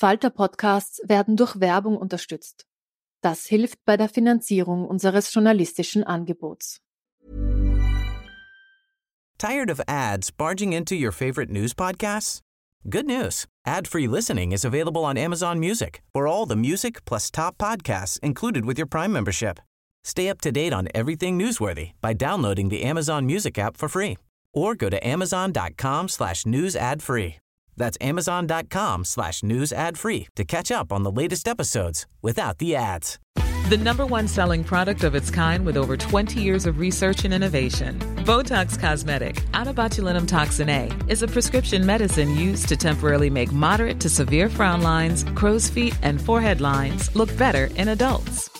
Falter-Podcasts 0.00 1.02
werden 1.04 1.36
durch 1.36 1.60
Werbung 1.60 1.98
unterstützt. 1.98 2.64
Das 3.20 3.44
hilft 3.44 3.84
bei 3.84 3.98
der 3.98 4.08
Finanzierung 4.08 4.86
unseres 4.88 5.34
journalistischen 5.34 6.04
Angebots. 6.04 6.80
Tired 9.36 9.70
of 9.70 9.78
ads 9.86 10.30
barging 10.30 10.72
into 10.72 10.94
your 10.94 11.12
favorite 11.12 11.50
news 11.50 11.74
podcasts? 11.74 12.40
Good 12.88 13.04
news. 13.04 13.46
Ad-free 13.66 14.06
listening 14.06 14.52
is 14.52 14.64
available 14.64 15.04
on 15.04 15.18
Amazon 15.18 15.58
Music 15.58 16.02
for 16.14 16.26
all 16.26 16.46
the 16.46 16.56
music 16.56 17.04
plus 17.04 17.30
top 17.30 17.58
podcasts 17.58 18.18
included 18.22 18.64
with 18.64 18.78
your 18.78 18.88
Prime 18.88 19.12
membership. 19.12 19.60
Stay 20.02 20.30
up 20.30 20.40
to 20.40 20.50
date 20.50 20.72
on 20.72 20.88
everything 20.94 21.38
newsworthy 21.38 21.92
by 22.00 22.14
downloading 22.14 22.70
the 22.70 22.84
Amazon 22.84 23.26
Music 23.26 23.58
app 23.58 23.76
for 23.76 23.86
free 23.86 24.16
or 24.54 24.74
go 24.74 24.88
to 24.88 25.06
amazon.com 25.06 26.08
That's 27.80 27.96
amazon.com 28.02 29.06
slash 29.06 29.42
news 29.42 29.72
ad 29.72 29.98
free 29.98 30.28
to 30.36 30.44
catch 30.44 30.70
up 30.70 30.92
on 30.92 31.02
the 31.02 31.10
latest 31.10 31.48
episodes 31.48 32.06
without 32.20 32.58
the 32.58 32.76
ads. 32.76 33.18
The 33.70 33.78
number 33.78 34.04
one 34.04 34.28
selling 34.28 34.64
product 34.64 35.02
of 35.02 35.14
its 35.14 35.30
kind 35.30 35.64
with 35.64 35.76
over 35.76 35.96
20 35.96 36.42
years 36.42 36.66
of 36.66 36.78
research 36.78 37.24
and 37.24 37.32
innovation. 37.32 37.98
Botox 38.26 38.78
Cosmetic, 38.78 39.36
botulinum 39.52 40.28
toxin 40.28 40.68
A, 40.68 40.90
is 41.08 41.22
a 41.22 41.28
prescription 41.28 41.86
medicine 41.86 42.36
used 42.36 42.68
to 42.68 42.76
temporarily 42.76 43.30
make 43.30 43.50
moderate 43.50 43.98
to 44.00 44.10
severe 44.10 44.50
frown 44.50 44.82
lines, 44.82 45.24
crow's 45.34 45.68
feet, 45.68 45.96
and 46.02 46.20
forehead 46.20 46.60
lines 46.60 47.14
look 47.16 47.34
better 47.38 47.70
in 47.76 47.88
adults. 47.88 48.59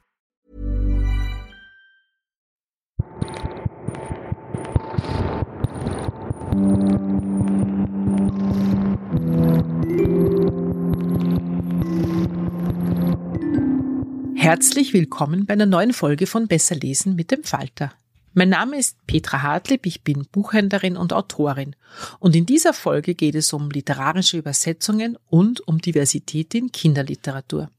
Herzlich 14.41 14.91
willkommen 14.93 15.45
bei 15.45 15.53
einer 15.53 15.67
neuen 15.67 15.93
Folge 15.93 16.25
von 16.25 16.47
Besser 16.47 16.73
lesen 16.73 17.15
mit 17.15 17.29
dem 17.29 17.43
Falter. 17.43 17.93
Mein 18.33 18.49
Name 18.49 18.79
ist 18.79 18.97
Petra 19.05 19.43
Hartlieb, 19.43 19.85
ich 19.85 20.01
bin 20.01 20.25
Buchhändlerin 20.31 20.97
und 20.97 21.13
Autorin 21.13 21.75
und 22.17 22.35
in 22.35 22.47
dieser 22.47 22.73
Folge 22.73 23.13
geht 23.13 23.35
es 23.35 23.53
um 23.53 23.69
literarische 23.69 24.39
Übersetzungen 24.39 25.15
und 25.29 25.61
um 25.67 25.77
Diversität 25.77 26.55
in 26.55 26.71
Kinderliteratur. 26.71 27.69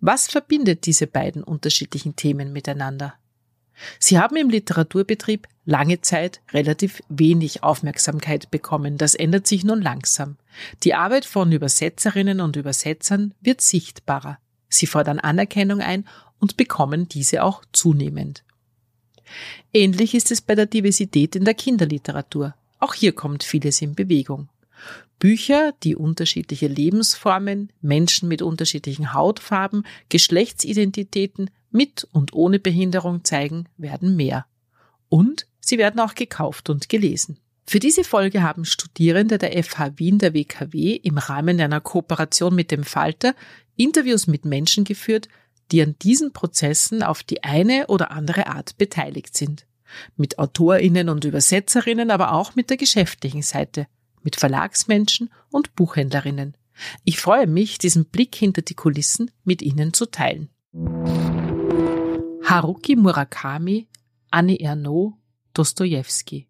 Was 0.00 0.26
verbindet 0.26 0.86
diese 0.86 1.06
beiden 1.06 1.44
unterschiedlichen 1.44 2.16
Themen 2.16 2.52
miteinander? 2.52 3.14
Sie 4.00 4.18
haben 4.18 4.34
im 4.34 4.50
Literaturbetrieb 4.50 5.46
lange 5.64 6.00
Zeit 6.00 6.40
relativ 6.52 7.00
wenig 7.08 7.62
Aufmerksamkeit 7.62 8.50
bekommen. 8.50 8.98
Das 8.98 9.14
ändert 9.14 9.46
sich 9.46 9.62
nun 9.62 9.80
langsam. 9.80 10.36
Die 10.82 10.94
Arbeit 10.94 11.24
von 11.24 11.52
Übersetzerinnen 11.52 12.40
und 12.40 12.56
Übersetzern 12.56 13.34
wird 13.40 13.60
sichtbarer. 13.60 14.38
Sie 14.74 14.86
fordern 14.86 15.20
Anerkennung 15.20 15.80
ein 15.80 16.04
und 16.38 16.56
bekommen 16.56 17.08
diese 17.08 17.42
auch 17.42 17.62
zunehmend. 17.72 18.44
Ähnlich 19.72 20.14
ist 20.14 20.30
es 20.30 20.40
bei 20.40 20.54
der 20.54 20.66
Diversität 20.66 21.36
in 21.36 21.44
der 21.44 21.54
Kinderliteratur. 21.54 22.54
Auch 22.78 22.94
hier 22.94 23.12
kommt 23.12 23.42
vieles 23.42 23.80
in 23.80 23.94
Bewegung. 23.94 24.48
Bücher, 25.18 25.72
die 25.82 25.96
unterschiedliche 25.96 26.66
Lebensformen, 26.66 27.72
Menschen 27.80 28.28
mit 28.28 28.42
unterschiedlichen 28.42 29.14
Hautfarben, 29.14 29.86
Geschlechtsidentitäten 30.10 31.50
mit 31.70 32.06
und 32.12 32.34
ohne 32.34 32.58
Behinderung 32.58 33.24
zeigen, 33.24 33.68
werden 33.76 34.16
mehr. 34.16 34.46
Und 35.08 35.46
sie 35.60 35.78
werden 35.78 36.00
auch 36.00 36.14
gekauft 36.14 36.68
und 36.68 36.88
gelesen. 36.88 37.38
Für 37.66 37.78
diese 37.78 38.04
Folge 38.04 38.42
haben 38.42 38.66
Studierende 38.66 39.38
der 39.38 39.62
FH 39.62 39.98
Wien 39.98 40.18
der 40.18 40.34
WKW 40.34 40.96
im 40.96 41.16
Rahmen 41.16 41.60
einer 41.60 41.80
Kooperation 41.80 42.54
mit 42.54 42.70
dem 42.70 42.84
Falter 42.84 43.34
Interviews 43.76 44.26
mit 44.26 44.44
Menschen 44.44 44.84
geführt, 44.84 45.28
die 45.70 45.82
an 45.82 45.96
diesen 46.00 46.32
Prozessen 46.32 47.02
auf 47.02 47.22
die 47.22 47.42
eine 47.42 47.86
oder 47.88 48.10
andere 48.10 48.46
Art 48.46 48.76
beteiligt 48.76 49.36
sind. 49.36 49.66
Mit 50.16 50.38
Autorinnen 50.38 51.08
und 51.08 51.24
Übersetzerinnen, 51.24 52.10
aber 52.10 52.32
auch 52.32 52.54
mit 52.54 52.70
der 52.70 52.76
geschäftlichen 52.76 53.42
Seite, 53.42 53.86
mit 54.22 54.36
Verlagsmenschen 54.36 55.30
und 55.50 55.74
Buchhändlerinnen. 55.74 56.56
Ich 57.04 57.20
freue 57.20 57.46
mich, 57.46 57.78
diesen 57.78 58.06
Blick 58.06 58.34
hinter 58.34 58.62
die 58.62 58.74
Kulissen 58.74 59.30
mit 59.44 59.62
Ihnen 59.62 59.92
zu 59.92 60.06
teilen. 60.06 60.48
Haruki 62.44 62.96
Murakami, 62.96 63.88
Annie 64.30 64.58
Ernaux, 64.60 65.14
Dostoevsky. 65.54 66.48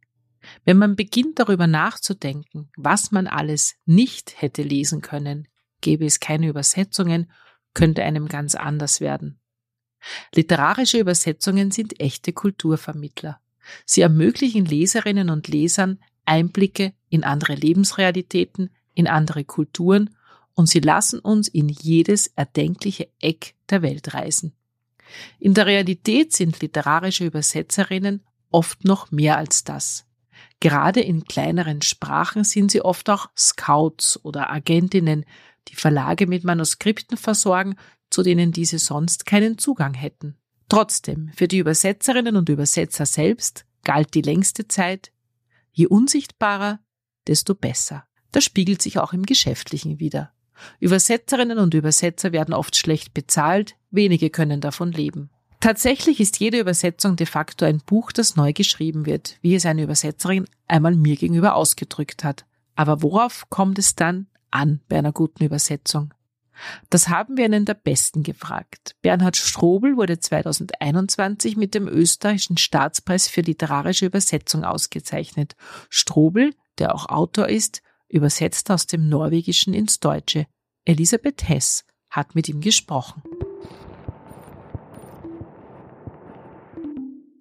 Wenn 0.65 0.79
man 0.79 0.97
beginnt 0.97 1.39
darüber 1.39 1.67
nachzudenken, 1.67 2.71
was 2.77 3.13
man 3.13 3.27
alles 3.27 3.77
nicht 3.85 4.41
hätte 4.41 4.63
lesen 4.63 5.01
können, 5.01 5.49
gäbe 5.85 6.07
es 6.07 6.19
keine 6.19 6.49
Übersetzungen, 6.49 7.31
könnte 7.75 8.03
einem 8.03 8.27
ganz 8.27 8.55
anders 8.55 9.01
werden. 9.01 9.39
Literarische 10.35 10.99
Übersetzungen 10.99 11.71
sind 11.71 12.01
echte 12.01 12.33
Kulturvermittler. 12.33 13.41
Sie 13.85 14.01
ermöglichen 14.01 14.65
Leserinnen 14.65 15.31
und 15.31 15.49
Lesern 15.49 16.01
Einblicke 16.25 16.95
in 17.11 17.23
andere 17.23 17.55
Lebensrealitäten, 17.55 18.71
in 18.95 19.07
andere 19.07 19.45
Kulturen 19.45 20.17
und 20.55 20.69
sie 20.69 20.81
lassen 20.81 21.19
uns 21.19 21.49
in 21.49 21.69
jedes 21.69 22.29
erdenkliche 22.29 23.09
Eck 23.21 23.55
der 23.69 23.83
Welt 23.83 24.15
reisen. 24.15 24.55
In 25.39 25.53
der 25.53 25.67
Realität 25.67 26.33
sind 26.33 26.61
literarische 26.61 27.27
Übersetzerinnen 27.27 28.23
oft 28.51 28.85
noch 28.85 29.11
mehr 29.11 29.37
als 29.37 29.65
das. 29.65 30.04
Gerade 30.65 31.03
in 31.03 31.27
kleineren 31.27 31.83
Sprachen 31.83 32.43
sind 32.43 32.71
sie 32.71 32.81
oft 32.81 33.11
auch 33.11 33.29
Scouts 33.37 34.19
oder 34.25 34.51
Agentinnen, 34.51 35.27
die 35.69 35.75
Verlage 35.75 36.27
mit 36.27 36.43
Manuskripten 36.43 37.19
versorgen, 37.19 37.77
zu 38.09 38.23
denen 38.23 38.51
diese 38.51 38.79
sonst 38.79 39.27
keinen 39.27 39.59
Zugang 39.59 39.93
hätten. 39.93 40.39
Trotzdem, 40.71 41.31
für 41.37 41.49
die 41.49 41.59
Übersetzerinnen 41.59 42.35
und 42.35 42.49
Übersetzer 42.49 43.05
selbst 43.05 43.67
galt 43.85 44.15
die 44.15 44.23
längste 44.23 44.67
Zeit, 44.67 45.13
je 45.71 45.87
unsichtbarer, 45.87 46.81
desto 47.27 47.55
besser. 47.55 48.07
Das 48.33 48.45
spiegelt 48.45 48.81
sich 48.81 48.99
auch 48.99 49.13
im 49.13 49.27
Geschäftlichen 49.27 50.01
wieder. 50.01 50.33
Übersetzerinnen 50.81 51.59
und 51.59 51.75
Übersetzer 51.75 52.33
werden 52.33 52.55
oft 52.55 52.75
schlecht 52.75 53.13
bezahlt, 53.13 53.77
wenige 53.91 54.31
können 54.31 54.63
davon 54.63 54.93
leben. 54.93 55.29
Tatsächlich 55.65 56.21
ist 56.21 56.41
jede 56.41 56.61
Übersetzung 56.61 57.17
de 57.17 57.27
facto 57.27 57.65
ein 57.65 57.79
Buch, 57.79 58.13
das 58.13 58.37
neu 58.37 58.53
geschrieben 58.53 59.07
wird, 59.07 59.39
wie 59.41 59.55
es 59.55 59.65
eine 59.65 59.85
Übersetzerin 59.85 60.45
einmal 60.69 60.95
mir 60.95 61.17
gegenüber 61.17 61.55
ausgedrückt 61.55 62.23
hat. 62.23 62.45
Aber 62.75 63.01
worauf 63.03 63.49
kommt 63.49 63.79
es 63.79 63.95
dann 63.95 64.27
an 64.51 64.83
bei 64.91 64.99
einer 64.99 65.13
guten 65.13 65.43
Übersetzung? 65.43 66.13
Das 66.91 67.09
haben 67.09 67.39
wir 67.39 67.47
einen 67.47 67.65
der 67.65 67.73
Besten 67.73 68.23
gefragt. 68.23 68.95
Bernhard 69.01 69.39
Strobel 69.39 69.97
wurde 69.97 70.19
2021 70.19 71.57
mit 71.57 71.75
dem 71.75 71.89
österreichischen 71.89 72.59
Staatspreis 72.59 73.29
für 73.29 73.41
literarische 73.41 74.05
Übersetzung 74.05 74.65
ausgezeichnet. 74.65 75.57
Strobel, 75.89 76.53
der 76.77 76.95
auch 76.95 77.09
Autor 77.09 77.49
ist, 77.49 77.81
übersetzt 78.11 78.71
aus 78.71 78.87
dem 78.87 79.09
Norwegischen 79.09 79.73
ins 79.73 79.99
Deutsche. 79.99 80.47
Elisabeth 80.85 81.49
Hess 81.49 81.87
hat 82.11 82.35
mit 82.35 82.51
ihm 82.51 82.61
gesprochen. 82.61 83.23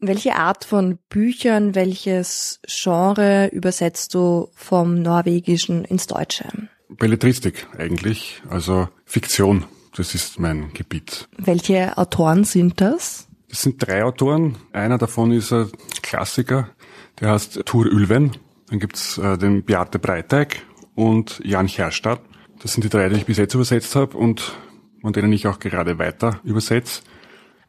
Welche 0.05 0.35
Art 0.35 0.65
von 0.65 0.99
Büchern, 1.07 1.75
welches 1.75 2.59
Genre 2.67 3.47
übersetzt 3.53 4.13
du 4.13 4.49
vom 4.53 5.01
Norwegischen 5.01 5.85
ins 5.85 6.07
Deutsche? 6.07 6.43
Belletristik 6.89 7.67
eigentlich, 7.77 8.41
also 8.49 8.89
Fiktion. 9.05 9.63
Das 9.95 10.13
ist 10.13 10.41
mein 10.41 10.73
Gebiet. 10.73 11.29
Welche 11.37 11.97
Autoren 11.97 12.43
sind 12.43 12.81
das? 12.81 13.29
Das 13.47 13.61
sind 13.61 13.87
drei 13.87 14.03
Autoren. 14.03 14.57
Einer 14.73 14.97
davon 14.97 15.31
ist 15.31 15.53
ein 15.53 15.71
Klassiker, 16.01 16.67
der 17.21 17.31
heißt 17.31 17.61
Tur 17.65 17.85
Ülven. 17.85 18.31
Dann 18.67 18.79
gibt's 18.79 19.17
äh, 19.17 19.37
den 19.37 19.63
Beate 19.63 19.99
Breiteig 19.99 20.65
und 20.95 21.39
Jan 21.45 21.67
Herstadt. 21.67 22.19
Das 22.61 22.73
sind 22.73 22.83
die 22.83 22.89
drei, 22.89 23.07
die 23.07 23.15
ich 23.15 23.25
bis 23.25 23.37
jetzt 23.37 23.53
übersetzt 23.53 23.95
habe 23.95 24.17
und 24.17 24.53
von 25.01 25.13
denen 25.13 25.31
ich 25.31 25.47
auch 25.47 25.59
gerade 25.59 25.97
weiter 25.97 26.41
übersetze. 26.43 27.03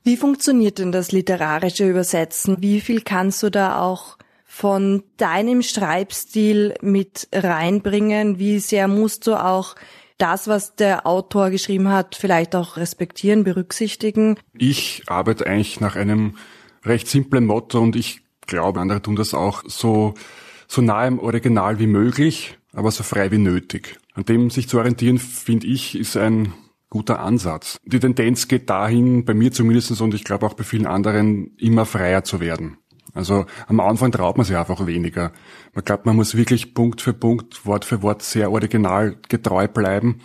Wie 0.07 0.19
funktioniert 0.19 0.79
denn 0.79 0.93
das 0.93 1.13
literarische 1.13 1.89
Übersetzen? 1.89 2.59
Wie 2.61 2.83
viel 2.83 3.01
kannst 3.01 3.43
du 3.43 3.51
da 3.51 3.81
auch 3.81 4.19
von 4.45 5.03
deinem 5.17 5.63
Schreibstil 5.63 6.75
mit 6.83 7.27
reinbringen? 7.33 8.39
Wie 8.39 8.59
sehr 8.59 8.87
musst 8.87 9.27
du 9.27 9.35
auch 9.35 9.75
das, 10.19 10.47
was 10.47 10.77
der 10.77 11.07
Autor 11.07 11.49
geschrieben 11.49 11.89
hat, 11.89 12.17
vielleicht 12.17 12.55
auch 12.55 12.77
respektieren, 12.77 13.45
berücksichtigen? 13.45 14.37
Ich 14.53 15.05
arbeite 15.07 15.47
eigentlich 15.47 15.81
nach 15.81 15.97
einem 15.97 16.37
recht 16.85 17.09
simplen 17.09 17.47
Motto 17.47 17.81
und 17.81 17.97
ich 17.97 18.21
glaube, 18.47 18.81
andere 18.81 19.01
tun 19.01 19.17
das 19.17 19.33
auch 19.33 19.63
so, 19.67 20.13
so 20.69 20.83
nah 20.83 21.07
im 21.07 21.19
Original 21.19 21.79
wie 21.79 21.87
möglich, 21.87 22.59
aber 22.75 22.91
so 22.91 23.05
frei 23.05 23.31
wie 23.31 23.39
nötig. 23.39 23.99
An 24.13 24.27
dem 24.27 24.51
sich 24.51 24.69
zu 24.69 24.77
orientieren, 24.77 25.19
finde 25.19 25.67
ich, 25.67 25.99
ist 25.99 26.19
ein 26.19 26.53
guter 26.95 27.19
Ansatz. 27.19 27.81
Die 27.85 27.99
Tendenz 27.99 28.47
geht 28.47 28.71
dahin, 28.71 29.25
bei 29.25 29.35
mir 29.35 29.51
zumindest 29.51 30.01
und 30.01 30.15
ich 30.15 30.23
glaube 30.23 30.47
auch 30.47 30.55
bei 30.55 30.63
vielen 30.63 30.87
anderen, 30.87 31.57
immer 31.59 31.87
freier 31.87 32.23
zu 32.23 32.39
werden. 32.39 32.77
Also 33.15 33.47
am 33.67 33.81
Anfang 33.81 34.13
traut 34.13 34.37
man 34.37 34.47
sich 34.47 34.57
einfach 34.57 34.87
weniger. 34.87 35.33
Man 35.73 35.85
glaubt, 35.85 36.07
man 36.07 36.15
muss 36.15 36.37
wirklich 36.37 36.73
Punkt 36.73 37.01
für 37.01 37.13
Punkt, 37.13 37.67
Wort 37.67 37.85
für 37.85 38.03
Wort 38.03 38.23
sehr 38.23 38.53
original 38.53 39.17
getreu 39.29 39.67
bleiben. 39.67 40.21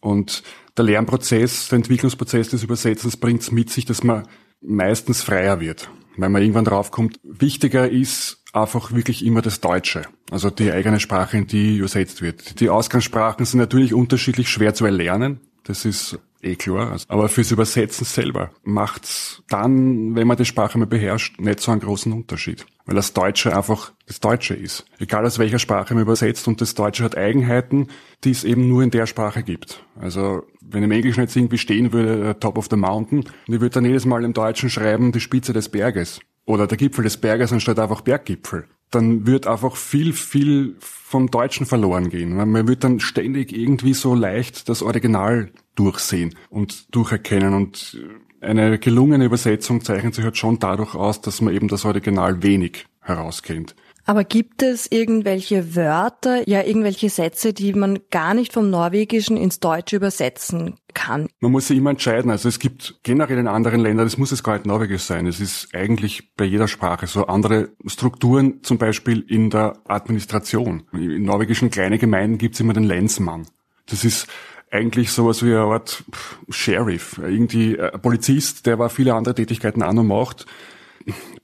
Und 0.00 0.42
der 0.76 0.86
Lernprozess, 0.86 1.68
der 1.68 1.76
Entwicklungsprozess 1.76 2.48
des 2.48 2.64
Übersetzens 2.64 3.16
bringt 3.16 3.42
es 3.42 3.52
mit 3.52 3.70
sich, 3.70 3.84
dass 3.84 4.02
man 4.02 4.26
meistens 4.60 5.22
freier 5.22 5.60
wird. 5.60 5.88
Weil 6.16 6.30
man 6.30 6.42
irgendwann 6.42 6.64
draufkommt, 6.64 7.20
wichtiger 7.22 7.88
ist 7.88 8.42
einfach 8.52 8.92
wirklich 8.92 9.24
immer 9.24 9.40
das 9.40 9.60
Deutsche. 9.60 10.02
Also 10.32 10.50
die 10.50 10.72
eigene 10.72 10.98
Sprache, 10.98 11.36
in 11.36 11.46
die 11.46 11.76
übersetzt 11.76 12.22
wird. 12.22 12.58
Die 12.58 12.70
Ausgangssprachen 12.70 13.46
sind 13.46 13.60
natürlich 13.60 13.94
unterschiedlich 13.94 14.48
schwer 14.48 14.74
zu 14.74 14.84
erlernen. 14.84 15.47
Das 15.68 15.84
ist 15.84 16.18
eh 16.40 16.56
klar. 16.56 16.96
Aber 17.08 17.28
fürs 17.28 17.50
Übersetzen 17.50 18.06
selber 18.06 18.50
macht's 18.64 19.42
dann, 19.50 20.16
wenn 20.16 20.26
man 20.26 20.38
die 20.38 20.46
Sprache 20.46 20.78
mal 20.78 20.86
beherrscht, 20.86 21.38
nicht 21.38 21.60
so 21.60 21.70
einen 21.70 21.82
großen 21.82 22.10
Unterschied. 22.10 22.64
Weil 22.86 22.96
das 22.96 23.12
Deutsche 23.12 23.54
einfach 23.54 23.92
das 24.06 24.18
Deutsche 24.18 24.54
ist. 24.54 24.86
Egal 24.98 25.26
aus 25.26 25.38
welcher 25.38 25.58
Sprache 25.58 25.92
man 25.92 26.02
übersetzt 26.02 26.48
und 26.48 26.62
das 26.62 26.74
Deutsche 26.74 27.04
hat 27.04 27.18
Eigenheiten, 27.18 27.88
die 28.24 28.30
es 28.30 28.44
eben 28.44 28.66
nur 28.66 28.82
in 28.82 28.90
der 28.90 29.06
Sprache 29.06 29.42
gibt. 29.42 29.84
Also 30.00 30.42
wenn 30.62 30.82
im 30.82 30.90
Englischen 30.90 31.20
jetzt 31.20 31.36
irgendwie 31.36 31.58
stehen 31.58 31.92
würde, 31.92 32.30
äh, 32.30 32.34
Top 32.34 32.56
of 32.56 32.68
the 32.70 32.76
Mountain, 32.76 33.18
und 33.18 33.54
ich 33.54 33.60
würde 33.60 33.74
dann 33.74 33.84
jedes 33.84 34.06
Mal 34.06 34.24
im 34.24 34.32
Deutschen 34.32 34.70
schreiben, 34.70 35.12
die 35.12 35.20
Spitze 35.20 35.52
des 35.52 35.68
Berges. 35.68 36.20
Oder 36.46 36.66
der 36.66 36.78
Gipfel 36.78 37.04
des 37.04 37.18
Berges 37.18 37.52
anstatt 37.52 37.78
einfach 37.78 38.00
Berggipfel. 38.00 38.64
Dann 38.90 39.26
wird 39.26 39.46
einfach 39.46 39.76
viel, 39.76 40.12
viel 40.12 40.76
vom 40.80 41.30
Deutschen 41.30 41.66
verloren 41.66 42.10
gehen. 42.10 42.36
Man 42.36 42.68
wird 42.68 42.84
dann 42.84 43.00
ständig 43.00 43.52
irgendwie 43.52 43.94
so 43.94 44.14
leicht 44.14 44.68
das 44.68 44.82
Original 44.82 45.50
durchsehen 45.74 46.34
und 46.50 46.94
durcherkennen 46.94 47.54
und 47.54 47.98
eine 48.40 48.78
gelungene 48.78 49.24
Übersetzung 49.24 49.82
zeichnet 49.82 50.14
sich 50.14 50.24
halt 50.24 50.36
schon 50.36 50.58
dadurch 50.58 50.94
aus, 50.94 51.20
dass 51.20 51.40
man 51.40 51.54
eben 51.54 51.68
das 51.68 51.84
Original 51.84 52.42
wenig 52.42 52.86
herauskennt. 53.00 53.74
Aber 54.08 54.24
gibt 54.24 54.62
es 54.62 54.90
irgendwelche 54.90 55.76
Wörter, 55.76 56.48
ja 56.48 56.62
irgendwelche 56.62 57.10
Sätze, 57.10 57.52
die 57.52 57.74
man 57.74 57.98
gar 58.10 58.32
nicht 58.32 58.54
vom 58.54 58.70
Norwegischen 58.70 59.36
ins 59.36 59.60
Deutsche 59.60 59.96
übersetzen 59.96 60.76
kann? 60.94 61.28
Man 61.40 61.52
muss 61.52 61.66
sich 61.66 61.76
immer 61.76 61.90
entscheiden. 61.90 62.30
Also 62.30 62.48
es 62.48 62.58
gibt 62.58 63.00
generell 63.02 63.36
in 63.36 63.46
anderen 63.46 63.80
Ländern, 63.80 64.06
das 64.06 64.16
muss 64.16 64.32
es 64.32 64.42
gar 64.42 64.54
nicht 64.54 64.64
Norwegisch 64.64 65.02
sein. 65.02 65.26
Es 65.26 65.40
ist 65.40 65.74
eigentlich 65.74 66.34
bei 66.36 66.46
jeder 66.46 66.68
Sprache 66.68 67.06
so 67.06 67.26
andere 67.26 67.68
Strukturen, 67.84 68.62
zum 68.62 68.78
Beispiel 68.78 69.26
in 69.28 69.50
der 69.50 69.74
Administration. 69.86 70.84
In 70.94 71.24
norwegischen 71.24 71.68
kleinen 71.68 71.98
Gemeinden 71.98 72.38
gibt 72.38 72.54
es 72.54 72.62
immer 72.62 72.72
den 72.72 72.84
Lensmann. 72.84 73.46
Das 73.90 74.06
ist 74.06 74.26
eigentlich 74.70 75.12
sowas 75.12 75.44
wie 75.44 75.50
eine 75.50 75.64
Art 75.64 76.02
Sheriff, 76.48 77.20
irgendwie 77.22 77.78
ein 77.78 78.00
Polizist, 78.00 78.64
der 78.64 78.72
aber 78.72 78.88
viele 78.88 79.12
andere 79.12 79.34
Tätigkeiten 79.34 79.82
auch 79.82 79.92
noch 79.92 80.02
macht. 80.02 80.46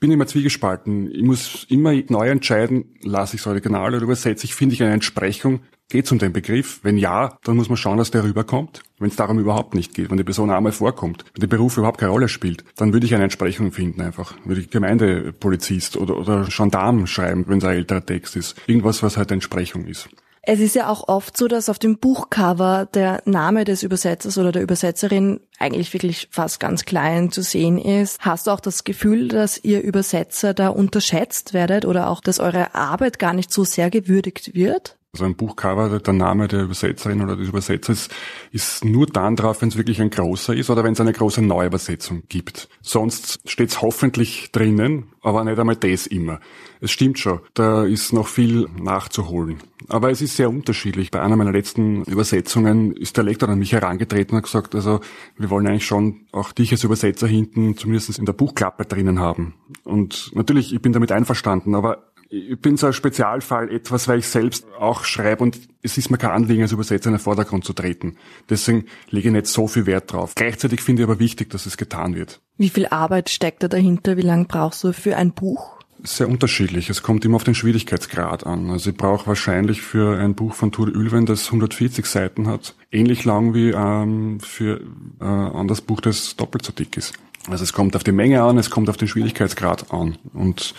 Bin 0.00 0.11
immer 0.11 0.26
zwiegespalten. 0.26 1.11
Ich 1.11 1.22
muss 1.22 1.66
immer 1.69 1.94
neu 2.08 2.28
entscheiden, 2.28 2.96
lasse 3.02 3.37
ich 3.37 3.43
das 3.43 3.49
Original 3.49 3.94
oder 3.94 4.02
übersetze 4.02 4.44
ich, 4.44 4.55
finde 4.55 4.75
ich 4.75 4.82
eine 4.82 4.93
Entsprechung, 4.93 5.61
geht 5.88 6.06
es 6.06 6.12
um 6.12 6.19
den 6.19 6.32
Begriff? 6.32 6.81
Wenn 6.82 6.99
ja, 6.99 7.38
dann 7.44 7.56
muss 7.56 7.69
man 7.69 7.76
schauen, 7.76 7.99
dass 7.99 8.11
der 8.11 8.25
rüberkommt. 8.25 8.82
Wenn 8.99 9.08
es 9.08 9.16
darum 9.16 9.38
überhaupt 9.38 9.75
nicht 9.75 9.94
geht, 9.94 10.11
wenn 10.11 10.16
die 10.16 10.25
Person 10.25 10.50
einmal 10.50 10.72
vorkommt, 10.72 11.25
wenn 11.34 11.40
der 11.40 11.46
Beruf 11.46 11.76
überhaupt 11.76 11.99
keine 11.99 12.12
Rolle 12.12 12.28
spielt, 12.28 12.64
dann 12.76 12.93
würde 12.93 13.06
ich 13.06 13.14
eine 13.14 13.25
Entsprechung 13.25 13.72
finden 13.72 14.00
einfach. 14.00 14.34
Würde 14.44 14.61
ich 14.61 14.70
Gemeindepolizist 14.70 15.96
oder, 15.96 16.17
oder 16.17 16.46
Gendarm 16.50 17.06
schreiben, 17.06 17.44
wenn 17.49 17.58
es 17.58 17.64
ein 17.64 17.76
älterer 17.76 18.05
Text 18.05 18.37
ist. 18.37 18.56
Irgendwas, 18.67 19.02
was 19.02 19.17
halt 19.17 19.31
Entsprechung 19.31 19.87
ist. 19.87 20.08
Es 20.46 20.61
ist 20.61 20.75
ja 20.75 20.88
auch 20.88 21.08
oft 21.08 21.37
so, 21.37 21.49
dass 21.49 21.70
auf 21.70 21.79
dem 21.79 21.99
Buchcover 21.99 22.87
der 22.93 23.23
Name 23.25 23.64
des 23.64 23.82
Übersetzers 23.82 24.37
oder 24.37 24.52
der 24.52 24.62
Übersetzerin 24.62 25.41
eigentlich 25.58 25.93
wirklich 25.94 26.29
fast 26.31 26.61
ganz 26.61 26.85
klein 26.85 27.32
zu 27.32 27.43
sehen 27.43 27.79
ist. 27.79 28.20
Hast 28.20 28.46
du 28.46 28.50
auch 28.50 28.61
das 28.61 28.85
Gefühl, 28.85 29.29
dass 29.29 29.62
ihr 29.62 29.82
Übersetzer 29.82 30.52
da 30.52 30.69
unterschätzt 30.69 31.55
werdet 31.55 31.87
oder 31.87 32.11
auch, 32.11 32.20
dass 32.20 32.41
eure 32.41 32.75
Arbeit 32.75 33.19
gar 33.19 33.32
nicht 33.32 33.52
so 33.52 33.64
sehr 33.64 33.88
gewürdigt 33.88 34.55
wird? 34.55 34.99
Also 35.14 35.26
ein 35.26 35.37
Buchcover, 35.37 36.00
der 36.00 36.12
Name 36.12 36.49
der 36.49 36.64
Übersetzerin 36.64 37.22
oder 37.22 37.37
des 37.37 37.46
Übersetzers 37.46 38.08
ist 38.50 38.84
nur 38.84 39.06
dann 39.06 39.37
drauf, 39.37 39.62
wenn 39.62 39.69
es 39.69 39.76
wirklich 39.76 40.02
ein 40.02 40.11
großer 40.11 40.56
ist 40.56 40.70
oder 40.70 40.82
wenn 40.82 40.94
es 40.94 41.00
eine 41.00 41.12
große 41.12 41.40
Neuübersetzung 41.40 42.25
gibt. 42.28 42.69
Sonst 42.82 43.38
steht 43.49 43.70
es 43.70 43.81
hoffentlich 43.81 44.50
drinnen, 44.50 45.05
aber 45.22 45.44
nicht 45.44 45.56
einmal 45.56 45.76
das 45.76 46.08
immer. 46.08 46.40
Es 46.81 46.90
stimmt 46.90 47.20
schon, 47.20 47.38
da 47.55 47.84
ist 47.84 48.12
noch 48.12 48.26
viel 48.26 48.66
nachzuholen. 48.76 49.58
Aber 49.87 50.11
es 50.11 50.20
ist 50.20 50.34
sehr 50.34 50.50
unterschiedlich. 50.50 51.12
Bei 51.12 51.22
einer 51.22 51.37
meiner 51.37 51.52
letzten 51.52 52.02
Übersetzungen 52.06 52.96
ist 52.96 53.17
der 53.17 53.22
Lektor 53.22 53.49
an 53.49 53.60
mich 53.60 53.72
herangetreten 53.72 54.32
und 54.32 54.38
hat 54.38 54.44
gesagt, 54.46 54.75
also 54.75 54.99
wir 55.38 55.49
wollen 55.49 55.69
eigentlich 55.69 55.87
schon 55.87 56.26
auch 56.32 56.50
dich 56.50 56.72
als 56.72 56.82
Übersetzer 56.82 57.28
hinten 57.28 57.76
zumindest 57.76 58.19
in 58.19 58.26
der 58.26 58.32
Buchklappe 58.32 58.84
drinnen 58.84 59.20
haben. 59.20 59.55
Und 59.84 60.32
natürlich, 60.34 60.75
ich 60.75 60.82
bin 60.82 60.93
damit 60.93 61.12
einverstanden, 61.12 61.76
aber 61.76 62.13
ich 62.34 62.60
bin 62.60 62.76
so 62.76 62.86
ein 62.88 62.92
Spezialfall 62.92 63.70
etwas, 63.70 64.08
weil 64.08 64.19
ich 64.19 64.26
selbst 64.26 64.66
auch 64.78 65.04
schreibe 65.04 65.42
und 65.42 65.60
es 65.82 65.96
ist 65.98 66.10
mir 66.10 66.19
kein 66.19 66.31
Anliegen, 66.31 66.62
als 66.62 66.72
Übersetzer 66.72 67.08
in 67.08 67.14
den 67.14 67.20
Vordergrund 67.20 67.64
zu 67.64 67.72
treten. 67.72 68.16
Deswegen 68.50 68.86
lege 69.10 69.28
ich 69.28 69.32
nicht 69.32 69.46
so 69.46 69.69
viel 69.69 69.86
Wert 69.86 70.12
drauf. 70.12 70.34
Gleichzeitig 70.34 70.81
finde 70.81 71.02
ich 71.02 71.08
aber 71.08 71.20
wichtig, 71.20 71.50
dass 71.50 71.66
es 71.66 71.76
getan 71.76 72.14
wird. 72.14 72.40
Wie 72.56 72.70
viel 72.70 72.86
Arbeit 72.86 73.31
steckt 73.31 73.62
da 73.62 73.69
dahinter? 73.69 74.16
Wie 74.16 74.22
lange 74.22 74.46
brauchst 74.46 74.82
du 74.82 74.92
für 74.92 75.16
ein 75.16 75.32
Buch? 75.32 75.78
Sehr 76.02 76.28
unterschiedlich. 76.28 76.90
Es 76.90 77.02
kommt 77.02 77.25
immer 77.25 77.36
auf 77.36 77.44
den 77.44 77.54
Schwierigkeitsgrad 77.54 78.44
an. 78.44 78.70
Also 78.70 78.90
ich 78.90 78.96
brauche 78.96 79.26
wahrscheinlich 79.26 79.81
für 79.81 80.19
ein 80.19 80.34
Buch 80.34 80.54
von 80.54 80.72
Tur 80.72 80.88
Ülven, 80.88 81.25
das 81.25 81.46
140 81.46 82.04
Seiten 82.04 82.46
hat, 82.46 82.75
ähnlich 82.90 83.25
lang 83.25 83.54
wie 83.54 83.70
ähm, 83.70 84.40
für 84.40 84.81
äh, 85.20 85.25
ein 85.25 85.69
das 85.69 85.81
Buch, 85.81 86.00
das 86.00 86.36
doppelt 86.36 86.64
so 86.64 86.72
dick 86.72 86.96
ist. 86.96 87.14
Also 87.48 87.62
es 87.62 87.72
kommt 87.72 87.94
auf 87.94 88.05
die 88.05 88.12
Menge 88.12 88.43
an, 88.43 88.58
es 88.58 88.70
kommt 88.70 88.91
auf 88.91 88.96
den 88.96 89.08
Schwierigkeitsgrad 89.08 89.93
an. 89.93 90.19
Und 90.32 90.74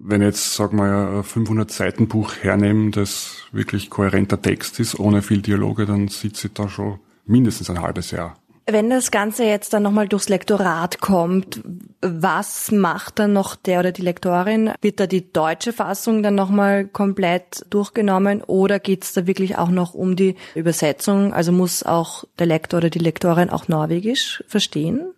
wenn 0.00 0.22
jetzt, 0.22 0.54
sag 0.54 0.72
mal, 0.72 1.18
ein 1.18 1.24
500 1.24 1.70
Seiten 1.70 2.08
Buch 2.08 2.34
hernehmen, 2.40 2.92
das 2.92 3.42
wirklich 3.52 3.90
kohärenter 3.90 4.40
Text 4.40 4.80
ist, 4.80 4.98
ohne 4.98 5.22
viel 5.22 5.42
Dialoge, 5.42 5.86
dann 5.86 6.08
sitze 6.08 6.48
ich 6.48 6.54
da 6.54 6.68
schon 6.68 7.00
mindestens 7.26 7.70
ein 7.70 7.82
halbes 7.82 8.10
Jahr. 8.10 8.36
Wenn 8.70 8.90
das 8.90 9.10
Ganze 9.10 9.44
jetzt 9.44 9.72
dann 9.72 9.82
nochmal 9.82 10.08
durchs 10.08 10.28
Lektorat 10.28 11.00
kommt, 11.00 11.62
was 12.02 12.70
macht 12.70 13.18
dann 13.18 13.32
noch 13.32 13.56
der 13.56 13.80
oder 13.80 13.92
die 13.92 14.02
Lektorin? 14.02 14.72
Wird 14.82 15.00
da 15.00 15.06
die 15.06 15.32
deutsche 15.32 15.72
Fassung 15.72 16.22
dann 16.22 16.34
nochmal 16.34 16.86
komplett 16.86 17.64
durchgenommen 17.70 18.42
oder 18.42 18.78
geht's 18.78 19.14
da 19.14 19.26
wirklich 19.26 19.56
auch 19.56 19.70
noch 19.70 19.94
um 19.94 20.16
die 20.16 20.34
Übersetzung? 20.54 21.32
Also 21.32 21.50
muss 21.50 21.82
auch 21.82 22.24
der 22.38 22.46
Lektor 22.46 22.78
oder 22.78 22.90
die 22.90 22.98
Lektorin 22.98 23.48
auch 23.48 23.68
Norwegisch 23.68 24.44
verstehen? 24.46 25.14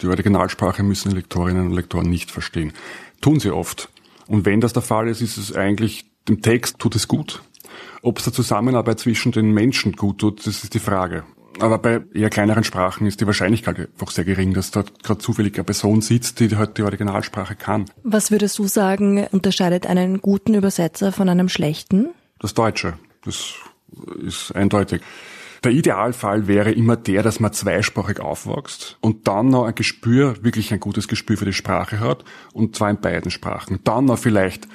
Die 0.00 0.06
Originalsprache 0.06 0.82
müssen 0.82 1.10
die 1.10 1.16
Lektorinnen 1.16 1.66
und 1.66 1.74
Lektoren 1.74 2.08
nicht 2.08 2.30
verstehen. 2.30 2.72
Tun 3.20 3.38
sie 3.38 3.50
oft. 3.50 3.90
Und 4.26 4.46
wenn 4.46 4.60
das 4.60 4.72
der 4.72 4.82
Fall 4.82 5.08
ist, 5.08 5.20
ist 5.20 5.36
es 5.36 5.54
eigentlich, 5.54 6.06
dem 6.28 6.42
Text 6.42 6.78
tut 6.78 6.94
es 6.94 7.08
gut. 7.08 7.42
Ob 8.02 8.18
es 8.18 8.24
der 8.24 8.32
Zusammenarbeit 8.32 9.00
zwischen 9.00 9.32
den 9.32 9.52
Menschen 9.52 9.92
gut 9.92 10.18
tut, 10.18 10.46
das 10.46 10.62
ist 10.62 10.74
die 10.74 10.78
Frage. 10.78 11.24
Aber 11.60 11.78
bei 11.78 12.00
eher 12.12 12.30
kleineren 12.30 12.64
Sprachen 12.64 13.06
ist 13.06 13.20
die 13.20 13.26
Wahrscheinlichkeit 13.26 13.78
einfach 13.78 14.10
sehr 14.10 14.24
gering, 14.24 14.54
dass 14.54 14.70
dort 14.72 15.02
gerade 15.04 15.20
zufällig 15.20 15.54
eine 15.54 15.64
Person 15.64 16.00
sitzt, 16.00 16.40
die 16.40 16.56
halt 16.56 16.78
die 16.78 16.82
Originalsprache 16.82 17.54
kann. 17.54 17.84
Was 18.02 18.30
würdest 18.30 18.58
du 18.58 18.66
sagen, 18.66 19.26
unterscheidet 19.30 19.86
einen 19.86 20.20
guten 20.20 20.54
Übersetzer 20.54 21.12
von 21.12 21.28
einem 21.28 21.48
schlechten? 21.48 22.08
Das 22.40 22.54
Deutsche. 22.54 22.94
Das 23.24 23.54
ist 24.26 24.52
eindeutig. 24.54 25.00
Der 25.64 25.72
Idealfall 25.72 26.46
wäre 26.46 26.72
immer 26.72 26.96
der, 26.96 27.22
dass 27.22 27.40
man 27.40 27.54
zweisprachig 27.54 28.20
aufwächst 28.20 28.98
und 29.00 29.26
dann 29.26 29.48
noch 29.48 29.64
ein 29.64 29.74
Gespür, 29.74 30.36
wirklich 30.42 30.74
ein 30.74 30.80
gutes 30.80 31.08
Gespür 31.08 31.38
für 31.38 31.46
die 31.46 31.54
Sprache 31.54 32.00
hat 32.00 32.22
und 32.52 32.76
zwar 32.76 32.90
in 32.90 33.00
beiden 33.00 33.30
Sprachen. 33.30 33.80
Dann 33.82 34.04
noch 34.04 34.18
vielleicht 34.18 34.68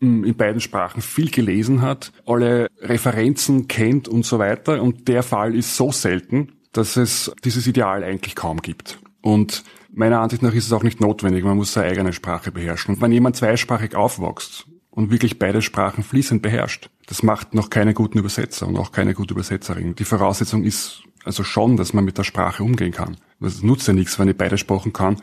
hm, 0.00 0.22
in 0.22 0.36
beiden 0.36 0.60
Sprachen 0.60 1.02
viel 1.02 1.30
gelesen 1.30 1.82
hat, 1.82 2.12
alle 2.24 2.68
Referenzen 2.80 3.66
kennt 3.66 4.06
und 4.06 4.24
so 4.24 4.38
weiter. 4.38 4.80
Und 4.80 5.08
der 5.08 5.24
Fall 5.24 5.56
ist 5.56 5.76
so 5.76 5.90
selten, 5.90 6.52
dass 6.72 6.96
es 6.96 7.32
dieses 7.44 7.66
Ideal 7.66 8.04
eigentlich 8.04 8.36
kaum 8.36 8.62
gibt. 8.62 9.00
Und 9.20 9.64
meiner 9.92 10.20
Ansicht 10.20 10.42
nach 10.42 10.54
ist 10.54 10.66
es 10.66 10.72
auch 10.72 10.84
nicht 10.84 11.00
notwendig, 11.00 11.42
man 11.42 11.56
muss 11.56 11.72
seine 11.72 11.88
eigene 11.88 12.12
Sprache 12.12 12.52
beherrschen. 12.52 12.94
Und 12.94 13.02
wenn 13.02 13.10
jemand 13.10 13.34
zweisprachig 13.34 13.96
aufwächst, 13.96 14.66
und 14.90 15.10
wirklich 15.10 15.38
beide 15.38 15.62
Sprachen 15.62 16.02
fließend 16.02 16.42
beherrscht. 16.42 16.90
Das 17.06 17.22
macht 17.22 17.54
noch 17.54 17.70
keine 17.70 17.94
guten 17.94 18.18
Übersetzer 18.18 18.66
und 18.66 18.76
auch 18.76 18.92
keine 18.92 19.14
gute 19.14 19.34
Übersetzerin. 19.34 19.94
Die 19.94 20.04
Voraussetzung 20.04 20.64
ist 20.64 21.02
also 21.24 21.44
schon, 21.44 21.76
dass 21.76 21.92
man 21.92 22.04
mit 22.04 22.18
der 22.18 22.24
Sprache 22.24 22.62
umgehen 22.62 22.92
kann. 22.92 23.16
Es 23.40 23.62
nutzt 23.62 23.86
ja 23.86 23.94
nichts, 23.94 24.18
wenn 24.18 24.28
ich 24.28 24.36
beide 24.36 24.58
Sprachen 24.58 24.92
kann, 24.92 25.16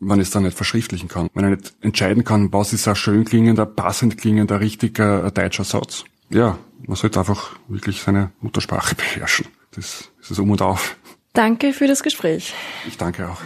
wenn 0.00 0.20
ich 0.20 0.26
es 0.28 0.30
dann 0.30 0.42
nicht 0.42 0.56
verschriftlichen 0.56 1.08
kann. 1.08 1.28
Wenn 1.34 1.52
ich 1.52 1.58
nicht 1.58 1.74
entscheiden 1.80 2.24
kann, 2.24 2.52
was 2.52 2.72
ist 2.72 2.88
ein 2.88 2.96
schön 2.96 3.24
klingender, 3.24 3.66
passend 3.66 4.18
klingender, 4.18 4.60
richtiger 4.60 5.30
deutscher 5.30 5.64
Satz. 5.64 6.04
Ja, 6.30 6.58
man 6.86 6.96
sollte 6.96 7.20
einfach 7.20 7.56
wirklich 7.68 8.00
seine 8.00 8.32
Muttersprache 8.40 8.94
beherrschen. 8.96 9.46
Das 9.72 10.10
ist 10.20 10.30
es 10.30 10.38
um 10.38 10.50
und 10.50 10.62
auf. 10.62 10.96
Danke 11.32 11.72
für 11.72 11.86
das 11.86 12.02
Gespräch. 12.02 12.52
Ich 12.86 12.98
danke 12.98 13.28
auch. 13.28 13.40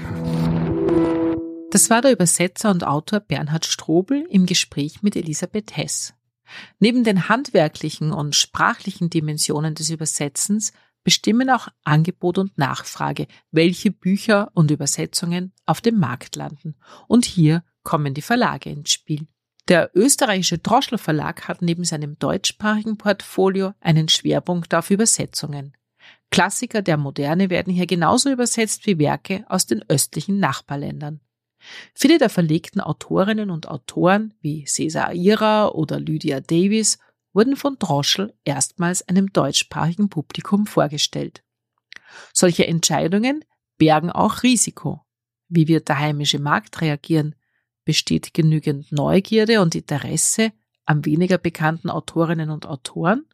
Das 1.70 1.90
war 1.90 2.00
der 2.00 2.12
Übersetzer 2.12 2.70
und 2.70 2.87
Autor 2.87 3.20
Bernhard 3.20 3.66
Strobel 3.66 4.25
im 4.30 4.46
Gespräch 4.46 5.02
mit 5.02 5.16
Elisabeth 5.16 5.76
Hess. 5.76 6.14
Neben 6.78 7.02
den 7.02 7.28
handwerklichen 7.28 8.12
und 8.12 8.37
sprachlichen 8.37 9.11
Dimensionen 9.11 9.75
des 9.75 9.90
Übersetzens 9.90 10.73
bestimmen 11.02 11.50
auch 11.50 11.68
Angebot 11.85 12.38
und 12.38 12.56
Nachfrage, 12.56 13.26
welche 13.50 13.90
Bücher 13.90 14.50
und 14.54 14.70
Übersetzungen 14.70 15.52
auf 15.66 15.80
dem 15.80 15.99
Markt 15.99 16.37
landen. 16.37 16.76
Und 17.08 17.25
hier 17.25 17.64
kommen 17.82 18.14
die 18.14 18.23
Verlage 18.23 18.70
ins 18.70 18.92
Spiel. 18.92 19.26
Der 19.68 19.90
österreichische 19.94 20.58
Droschler 20.58 20.99
Verlag 20.99 21.49
hat 21.49 21.62
neben 21.62 21.85
seinem 21.85 22.18
deutschsprachigen 22.18 22.96
Portfolio 22.96 23.75
einen 23.80 24.08
Schwerpunkt 24.08 24.73
auf 24.75 24.90
Übersetzungen. 24.90 25.76
Klassiker 26.30 26.82
der 26.82 26.96
Moderne 26.96 27.50
werden 27.50 27.73
hier 27.73 27.87
genauso 27.87 28.30
übersetzt 28.30 28.87
wie 28.87 28.99
Werke 28.99 29.44
aus 29.49 29.66
den 29.66 29.85
östlichen 29.88 30.38
Nachbarländern. 30.38 31.20
Viele 31.94 32.18
der 32.18 32.30
verlegten 32.30 32.80
Autorinnen 32.80 33.50
und 33.50 33.68
Autoren 33.68 34.35
wie 34.40 34.64
Cesar 34.66 35.12
Ira 35.12 35.68
oder 35.68 35.99
Lydia 35.99 36.40
Davis 36.40 36.99
wurden 37.32 37.56
von 37.56 37.76
Droschel 37.78 38.35
erstmals 38.44 39.06
einem 39.08 39.32
deutschsprachigen 39.32 40.08
Publikum 40.08 40.66
vorgestellt. 40.66 41.42
Solche 42.32 42.66
Entscheidungen 42.66 43.44
bergen 43.78 44.11
auch 44.11 44.42
Risiko. 44.42 45.02
Wie 45.49 45.68
wird 45.68 45.88
der 45.88 45.99
heimische 45.99 46.38
Markt 46.38 46.80
reagieren? 46.80 47.35
Besteht 47.85 48.35
genügend 48.35 48.90
Neugierde 48.90 49.61
und 49.61 49.75
Interesse 49.75 50.52
an 50.87 51.04
weniger 51.04 51.38
bekannten 51.38 51.90
Autorinnen 51.90 52.50
und 52.50 52.66
Autoren? 52.66 53.26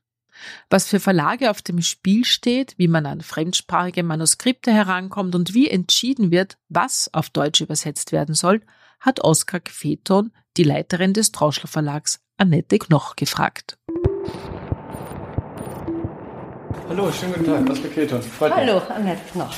Was 0.70 0.88
für 0.88 1.00
Verlage 1.00 1.50
auf 1.50 1.62
dem 1.62 1.82
Spiel 1.82 2.24
steht, 2.24 2.74
wie 2.78 2.88
man 2.88 3.06
an 3.06 3.20
fremdsprachige 3.20 4.02
Manuskripte 4.02 4.72
herankommt 4.72 5.34
und 5.34 5.54
wie 5.54 5.68
entschieden 5.68 6.30
wird, 6.30 6.56
was 6.68 7.10
auf 7.12 7.30
Deutsch 7.30 7.60
übersetzt 7.60 8.12
werden 8.12 8.34
soll, 8.34 8.62
hat 9.00 9.22
Oskar 9.22 9.60
Kfeton, 9.60 10.32
die 10.56 10.64
Leiterin 10.64 11.12
des 11.12 11.32
Droschler 11.32 11.68
Verlags, 11.68 12.20
Annette 12.36 12.78
Knoch 12.78 13.16
gefragt. 13.16 13.78
Hallo, 16.88 17.10
schönen 17.10 17.32
guten 17.34 17.46
Tag, 17.46 17.70
Oskar 17.70 17.90
Keton. 17.90 18.22
Freut 18.22 18.54
Hallo, 18.54 18.74
mich. 18.74 18.90
Annette 18.90 19.32
Knoch. 19.32 19.54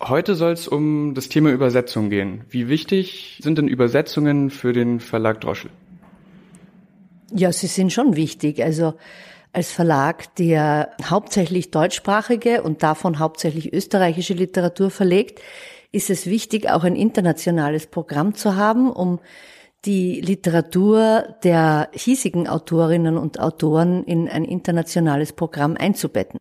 Heute 0.00 0.36
soll 0.36 0.52
es 0.52 0.68
um 0.68 1.14
das 1.14 1.28
Thema 1.28 1.50
Übersetzung 1.50 2.08
gehen. 2.08 2.44
Wie 2.48 2.68
wichtig 2.68 3.40
sind 3.42 3.58
denn 3.58 3.68
Übersetzungen 3.68 4.50
für 4.50 4.72
den 4.72 5.00
Verlag 5.00 5.40
Droschel? 5.40 5.70
Ja, 7.32 7.52
sie 7.52 7.66
sind 7.66 7.92
schon 7.92 8.16
wichtig. 8.16 8.62
Also 8.62 8.94
als 9.52 9.72
Verlag, 9.72 10.34
der 10.36 10.90
hauptsächlich 11.04 11.70
deutschsprachige 11.70 12.62
und 12.62 12.82
davon 12.82 13.18
hauptsächlich 13.18 13.72
österreichische 13.72 14.34
Literatur 14.34 14.90
verlegt, 14.90 15.40
ist 15.90 16.10
es 16.10 16.26
wichtig, 16.26 16.70
auch 16.70 16.84
ein 16.84 16.96
internationales 16.96 17.86
Programm 17.86 18.34
zu 18.34 18.56
haben, 18.56 18.90
um 18.90 19.20
die 19.84 20.20
Literatur 20.20 21.36
der 21.44 21.88
hiesigen 21.92 22.48
Autorinnen 22.48 23.16
und 23.16 23.40
Autoren 23.40 24.04
in 24.04 24.28
ein 24.28 24.44
internationales 24.44 25.32
Programm 25.32 25.76
einzubetten. 25.78 26.38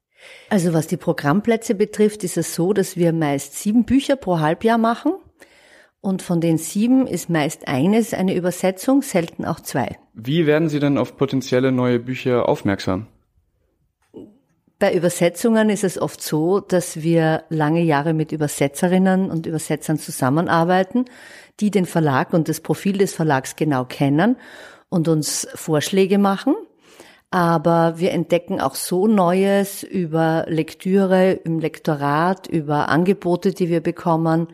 Also 0.49 0.73
was 0.73 0.87
die 0.87 0.97
Programmplätze 0.97 1.75
betrifft, 1.75 2.23
ist 2.23 2.37
es 2.37 2.55
so, 2.55 2.73
dass 2.73 2.97
wir 2.97 3.13
meist 3.13 3.55
sieben 3.59 3.85
Bücher 3.85 4.15
pro 4.15 4.39
Halbjahr 4.39 4.77
machen. 4.77 5.13
Und 6.01 6.21
von 6.21 6.41
den 6.41 6.57
sieben 6.57 7.07
ist 7.07 7.29
meist 7.29 7.67
eines 7.67 8.13
eine 8.13 8.35
Übersetzung, 8.35 9.01
selten 9.01 9.45
auch 9.45 9.59
zwei. 9.59 9.97
Wie 10.19 10.47
werden 10.47 10.67
Sie 10.67 10.79
denn 10.79 10.97
auf 10.97 11.15
potenzielle 11.15 11.71
neue 11.71 11.99
Bücher 11.99 12.49
aufmerksam? 12.49 13.05
Bei 14.79 14.95
Übersetzungen 14.95 15.69
ist 15.69 15.83
es 15.83 16.01
oft 16.01 16.23
so, 16.23 16.59
dass 16.59 17.03
wir 17.03 17.43
lange 17.49 17.81
Jahre 17.83 18.15
mit 18.15 18.31
Übersetzerinnen 18.31 19.29
und 19.29 19.45
Übersetzern 19.45 19.99
zusammenarbeiten, 19.99 21.05
die 21.59 21.69
den 21.69 21.85
Verlag 21.85 22.33
und 22.33 22.49
das 22.49 22.61
Profil 22.61 22.97
des 22.97 23.13
Verlags 23.13 23.55
genau 23.55 23.85
kennen 23.85 24.37
und 24.89 25.07
uns 25.07 25.47
Vorschläge 25.53 26.17
machen. 26.17 26.55
Aber 27.29 27.99
wir 27.99 28.11
entdecken 28.11 28.59
auch 28.59 28.73
so 28.73 29.05
Neues 29.05 29.83
über 29.83 30.45
Lektüre 30.47 31.33
im 31.33 31.59
Lektorat, 31.59 32.47
über 32.47 32.89
Angebote, 32.89 33.53
die 33.53 33.69
wir 33.69 33.81
bekommen, 33.81 34.47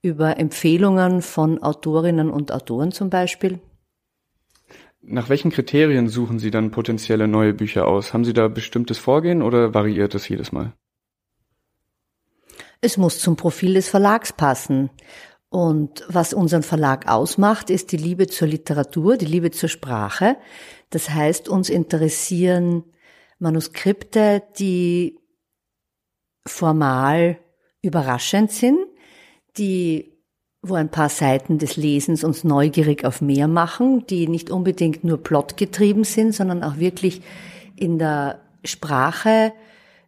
über 0.00 0.38
Empfehlungen 0.38 1.22
von 1.22 1.60
Autorinnen 1.60 2.30
und 2.30 2.52
Autoren 2.52 2.92
zum 2.92 3.10
Beispiel. 3.10 3.58
Nach 5.00 5.28
welchen 5.28 5.50
Kriterien 5.50 6.08
suchen 6.08 6.38
Sie 6.38 6.50
dann 6.50 6.70
potenzielle 6.70 7.28
neue 7.28 7.54
Bücher 7.54 7.86
aus? 7.86 8.12
Haben 8.12 8.24
Sie 8.24 8.32
da 8.32 8.48
bestimmtes 8.48 8.98
Vorgehen 8.98 9.42
oder 9.42 9.74
variiert 9.74 10.14
es 10.14 10.28
jedes 10.28 10.52
Mal? 10.52 10.72
Es 12.80 12.96
muss 12.96 13.18
zum 13.18 13.36
Profil 13.36 13.74
des 13.74 13.88
Verlags 13.88 14.32
passen. 14.32 14.90
Und 15.50 16.04
was 16.08 16.34
unseren 16.34 16.62
Verlag 16.62 17.08
ausmacht, 17.08 17.70
ist 17.70 17.92
die 17.92 17.96
Liebe 17.96 18.26
zur 18.26 18.48
Literatur, 18.48 19.16
die 19.16 19.24
Liebe 19.24 19.50
zur 19.50 19.68
Sprache. 19.68 20.36
Das 20.90 21.10
heißt, 21.10 21.48
uns 21.48 21.70
interessieren 21.70 22.84
Manuskripte, 23.38 24.42
die 24.58 25.18
formal 26.46 27.38
überraschend 27.82 28.50
sind, 28.50 28.78
die 29.56 30.17
wo 30.62 30.74
ein 30.74 30.90
paar 30.90 31.08
Seiten 31.08 31.58
des 31.58 31.76
Lesens 31.76 32.24
uns 32.24 32.44
neugierig 32.44 33.04
auf 33.04 33.20
mehr 33.20 33.48
machen, 33.48 34.04
die 34.08 34.26
nicht 34.28 34.50
unbedingt 34.50 35.04
nur 35.04 35.22
plotgetrieben 35.22 36.04
sind, 36.04 36.34
sondern 36.34 36.64
auch 36.64 36.78
wirklich 36.78 37.22
in 37.76 37.98
der 37.98 38.40
Sprache 38.64 39.52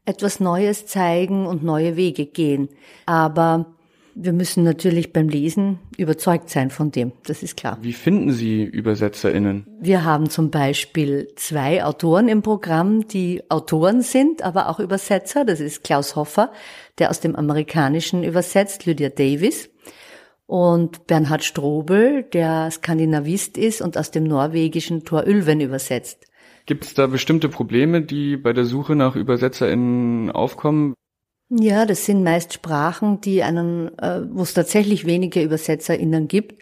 etwas 0.05 0.41
Neues 0.41 0.87
zeigen 0.87 1.47
und 1.47 1.63
neue 1.63 1.97
Wege 1.97 2.27
gehen. 2.27 2.69
Aber 3.07 3.67
wir 4.17 4.33
müssen 4.33 4.65
natürlich 4.65 5.13
beim 5.13 5.29
Lesen 5.29 5.79
überzeugt 5.97 6.51
sein 6.51 6.71
von 6.71 6.91
dem, 6.91 7.13
das 7.27 7.45
ist 7.45 7.57
klar. 7.57 7.79
Wie 7.81 7.93
finden 7.93 8.33
Sie 8.33 8.65
ÜbersetzerInnen? 8.65 9.67
Wir 9.81 10.05
haben 10.05 10.29
zum 10.29 10.51
Beispiel 10.51 11.29
zwei 11.37 11.85
Autoren 11.85 12.27
im 12.27 12.43
Programm, 12.43 13.07
die 13.07 13.43
Autoren 13.49 14.03
sind, 14.03 14.43
aber 14.43 14.69
auch 14.69 14.81
Übersetzer. 14.81 15.45
Das 15.45 15.61
ist 15.61 15.85
Klaus 15.85 16.17
Hoffer, 16.17 16.51
der 16.99 17.11
aus 17.11 17.21
dem 17.21 17.37
Amerikanischen 17.37 18.25
übersetzt, 18.25 18.85
Lydia 18.85 19.11
Davis 19.11 19.71
und 20.51 21.07
Bernhard 21.07 21.45
Strobel, 21.45 22.25
der 22.25 22.73
Skandinavist 22.73 23.57
ist 23.57 23.81
und 23.81 23.97
aus 23.97 24.11
dem 24.11 24.25
norwegischen 24.25 25.05
Tor 25.05 25.25
Ylven 25.25 25.61
übersetzt. 25.61 26.27
Gibt 26.67 26.85
es 26.85 26.95
da 26.95 27.07
bestimmte 27.07 27.49
Probleme, 27.49 28.03
die 28.03 28.37
bei 28.37 28.53
der 28.53 28.65
Suche 28.65 28.97
nach 28.97 29.15
ÜbersetzerInnen 29.15 30.33
aufkommen? 30.33 30.95
Ja, 31.51 31.87
das 31.87 32.05
sind 32.05 32.25
meist 32.25 32.53
Sprachen, 32.53 33.21
die 33.21 33.45
einen, 33.45 33.97
äh, 34.01 34.23
wo 34.29 34.43
es 34.43 34.53
tatsächlich 34.53 35.07
wenige 35.07 35.41
ÜbersetzerInnen 35.41 36.27
gibt. 36.27 36.61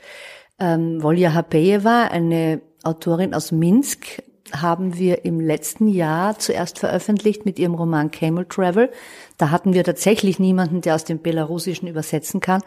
Ähm, 0.61 1.02
Volja 1.02 1.33
Hapejeva, 1.33 2.09
eine 2.09 2.61
Autorin 2.85 3.33
aus 3.33 3.52
Minsk, 3.52 4.23
haben 4.52 4.99
wir 4.99 5.25
im 5.25 5.40
letzten 5.40 5.88
Jahr 5.88 6.38
zuerst 6.38 6.78
veröffentlicht 6.78 7.47
mit 7.47 7.59
ihrem 7.59 7.75
Roman 7.75 8.11
Camel 8.11 8.45
Travel. 8.45 8.90
Da 9.38 9.50
hatten 9.50 9.73
wir 9.73 9.83
tatsächlich 9.83 10.38
niemanden, 10.38 10.83
der 10.83 10.95
aus 10.95 11.04
dem 11.04 11.21
Belarussischen 11.21 11.88
übersetzen 11.88 12.40
kann. 12.40 12.61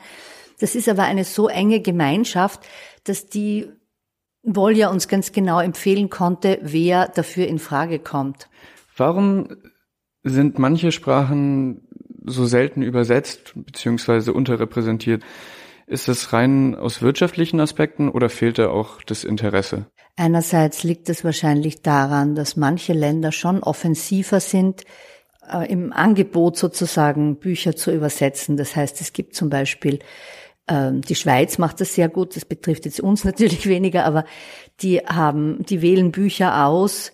Das 0.62 0.76
ist 0.76 0.88
aber 0.88 1.04
eine 1.04 1.24
so 1.24 1.48
enge 1.48 1.82
Gemeinschaft, 1.82 2.62
dass 3.04 3.26
die 3.26 3.68
Volja 4.44 4.90
uns 4.90 5.08
ganz 5.08 5.32
genau 5.32 5.60
empfehlen 5.60 6.10
konnte, 6.10 6.60
wer 6.62 7.08
dafür 7.08 7.48
in 7.48 7.60
Frage 7.60 8.00
kommt. 8.00 8.48
Warum 8.96 9.50
sind 10.24 10.60
manche 10.60 10.92
Sprachen 10.92 11.88
so 12.26 12.46
selten 12.46 12.84
übersetzt 12.84 13.54
bzw. 13.56 14.32
unterrepräsentiert? 14.32 15.24
Ist 15.88 16.08
das 16.08 16.32
rein 16.32 16.76
aus 16.76 17.02
wirtschaftlichen 17.02 17.60
Aspekten 17.60 18.08
oder 18.08 18.30
fehlt 18.30 18.60
da 18.60 18.70
auch 18.70 19.02
das 19.02 19.24
Interesse? 19.24 19.88
Einerseits 20.16 20.84
liegt 20.84 21.10
es 21.10 21.24
wahrscheinlich 21.24 21.82
daran, 21.82 22.36
dass 22.36 22.56
manche 22.56 22.94
Länder 22.94 23.32
schon 23.32 23.64
offensiver 23.64 24.40
sind, 24.40 24.84
äh, 25.52 25.72
im 25.72 25.92
Angebot 25.92 26.58
sozusagen 26.58 27.38
Bücher 27.38 27.76
zu 27.76 27.92
übersetzen. 27.92 28.58
Das 28.58 28.76
heißt, 28.76 29.02
es 29.02 29.12
gibt 29.12 29.36
zum 29.36 29.50
Beispiel 29.50 30.00
die 30.70 31.16
Schweiz 31.16 31.58
macht 31.58 31.82
das 31.82 31.96
sehr 31.96 32.10
gut. 32.10 32.36
Das 32.36 32.46
betrifft 32.46 32.86
jetzt 32.86 33.00
uns 33.00 33.24
natürlich 33.26 33.68
weniger, 33.68 34.06
aber 34.06 34.26
die 34.82 35.00
haben, 35.00 35.64
die 35.66 35.82
wählen 35.82 36.12
Bücher 36.12 36.66
aus 36.66 37.12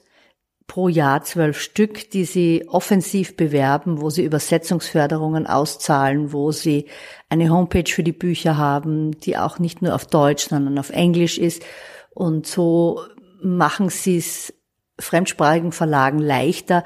pro 0.67 0.89
Jahr 0.89 1.23
zwölf 1.23 1.59
Stück, 1.59 2.11
die 2.11 2.25
sie 2.25 2.65
offensiv 2.67 3.37
bewerben, 3.37 4.01
wo 4.01 4.09
sie 4.09 4.25
Übersetzungsförderungen 4.25 5.47
auszahlen, 5.47 6.33
wo 6.33 6.51
sie 6.51 6.87
eine 7.29 7.49
Homepage 7.49 7.89
für 7.89 8.03
die 8.03 8.11
Bücher 8.11 8.57
haben, 8.57 9.17
die 9.19 9.37
auch 9.37 9.59
nicht 9.59 9.81
nur 9.81 9.95
auf 9.95 10.05
Deutsch, 10.05 10.49
sondern 10.49 10.77
auf 10.77 10.89
Englisch 10.89 11.37
ist 11.37 11.63
Und 12.13 12.45
so 12.47 13.01
machen 13.41 13.89
sie 13.89 14.17
es 14.17 14.53
fremdsprachigen 14.99 15.71
Verlagen 15.71 16.19
leichter, 16.19 16.83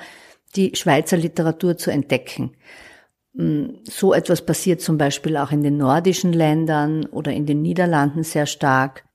die 0.55 0.75
Schweizer 0.75 1.17
Literatur 1.17 1.77
zu 1.77 1.91
entdecken. 1.91 2.55
Mm, 3.33 3.81
so 3.83 4.13
etwas 4.13 4.45
passiert 4.45 4.81
zum 4.81 4.97
Beispiel 4.97 5.37
auch 5.37 5.51
in 5.51 5.63
den 5.63 5.77
nordischen 5.77 6.33
Ländern 6.33 7.05
oder 7.05 7.31
in 7.31 7.45
den 7.45 7.61
Niederlanden 7.61 8.23
sehr 8.23 8.45
stark. 8.45 9.05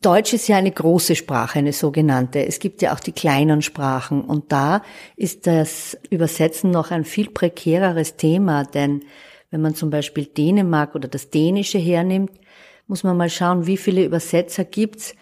Deutsch 0.00 0.32
ist 0.32 0.48
ja 0.48 0.56
eine 0.56 0.70
große 0.70 1.16
Sprache, 1.16 1.58
eine 1.58 1.72
sogenannte. 1.72 2.46
Es 2.46 2.58
gibt 2.58 2.80
ja 2.80 2.94
auch 2.94 3.00
die 3.00 3.12
kleinen 3.12 3.60
Sprachen 3.60 4.22
und 4.22 4.52
da 4.52 4.82
ist 5.16 5.46
das 5.46 5.98
Übersetzen 6.08 6.70
noch 6.70 6.90
ein 6.90 7.04
viel 7.04 7.30
prekäreres 7.30 8.16
Thema, 8.16 8.64
denn 8.64 9.04
wenn 9.50 9.60
man 9.60 9.74
zum 9.74 9.90
Beispiel 9.90 10.24
Dänemark 10.24 10.94
oder 10.94 11.08
das 11.08 11.30
Dänische 11.30 11.78
hernimmt, 11.78 12.32
muss 12.86 13.04
man 13.04 13.16
mal 13.16 13.30
schauen, 13.30 13.66
wie 13.66 13.76
viele 13.76 14.04
Übersetzer 14.04 14.64
gibt's, 14.64 15.14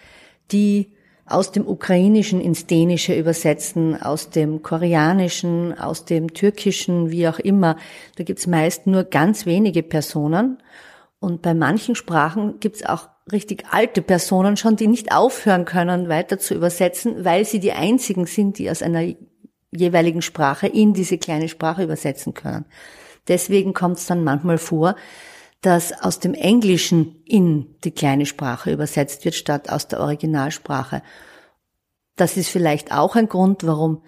die 0.53 0.94
aus 1.27 1.53
dem 1.53 1.67
Ukrainischen 1.67 2.41
ins 2.41 2.67
Dänische 2.67 3.15
übersetzen, 3.15 4.01
aus 4.01 4.31
dem 4.31 4.63
Koreanischen, 4.63 5.79
aus 5.79 6.05
dem 6.05 6.35
Türkischen, 6.35 7.11
wie 7.11 7.29
auch 7.29 7.39
immer. 7.39 7.77
Da 8.17 8.25
gibt's 8.25 8.47
meist 8.47 8.87
nur 8.87 9.05
ganz 9.05 9.47
wenige 9.47 9.83
Personen. 9.83 10.59
Und 11.21 11.41
bei 11.41 11.55
manchen 11.55 11.95
Sprachen 11.95 12.61
gibt's 12.61 12.85
auch 12.85 13.09
richtig 13.33 13.65
alte 13.71 14.03
Personen 14.03 14.59
schon, 14.59 14.77
die 14.77 14.87
nicht 14.87 15.13
aufhören 15.13 15.65
können, 15.65 16.09
weiter 16.09 16.39
zu 16.39 16.55
übersetzen, 16.55 17.25
weil 17.25 17.47
sie 17.47 17.61
die 17.61 17.73
einzigen 17.73 18.27
sind, 18.27 18.59
die 18.59 18.71
aus 18.71 18.83
einer 18.83 19.15
jeweiligen 19.73 20.21
Sprache 20.21 20.67
in 20.67 20.93
diese 20.93 21.17
kleine 21.17 21.49
Sprache 21.49 21.85
übersetzen 21.85 22.35
können. 22.35 22.67
Deswegen 23.29 23.73
kommt 23.73 23.97
es 23.97 24.07
dann 24.07 24.23
manchmal 24.23 24.59
vor, 24.59 24.97
dass 25.65 26.03
aus 26.03 26.21
dem 26.21 26.35
Englischen 26.35 27.23
in 27.25 27.77
die 27.85 27.91
kleine 27.91 28.27
Sprache 28.27 28.71
übersetzt 28.71 29.25
wird, 29.25 29.35
statt 29.35 29.71
aus 29.71 29.89
der 29.89 30.01
Originalsprache. 30.01 31.03
Das 32.17 32.37
ist 32.37 32.51
vielleicht 32.51 32.93
auch 32.93 33.17
ein 33.17 33.29
Grund, 33.29 33.67
warum 33.67 34.03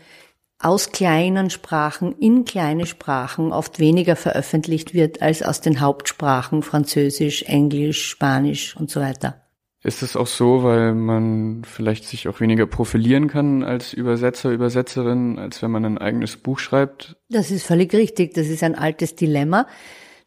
aus 0.59 0.93
kleinen 0.93 1.49
Sprachen 1.49 2.15
in 2.19 2.45
kleine 2.45 2.85
Sprachen 2.85 3.53
oft 3.53 3.79
weniger 3.79 4.17
veröffentlicht 4.17 4.93
wird 4.93 5.23
als 5.23 5.43
aus 5.43 5.63
den 5.63 5.81
Hauptsprachen 5.81 6.63
Französisch, 6.63 7.43
Englisch, 7.45 8.07
Spanisch 8.07 8.77
und 8.77 8.91
so 8.91 9.01
weiter. 9.01 9.43
Ist 9.83 10.03
es 10.03 10.17
auch 10.17 10.27
so, 10.27 10.63
weil 10.63 10.95
man 10.95 11.63
vielleicht 11.65 12.05
sich 12.05 12.29
auch 12.29 12.41
weniger 12.41 12.67
profilieren 12.67 13.29
kann 13.29 13.63
als 13.63 13.93
Übersetzer, 13.93 14.51
Übersetzerin, 14.51 15.39
als 15.39 15.63
wenn 15.63 15.71
man 15.71 15.85
ein 15.85 15.99
eigenes 15.99 16.37
Buch 16.37 16.59
schreibt? 16.59 17.17
Das 17.31 17.51
ist 17.51 17.67
völlig 17.67 17.95
richtig. 17.95 18.35
Das 18.35 18.49
ist 18.49 18.63
ein 18.63 18.75
altes 18.75 19.15
Dilemma, 19.15 19.67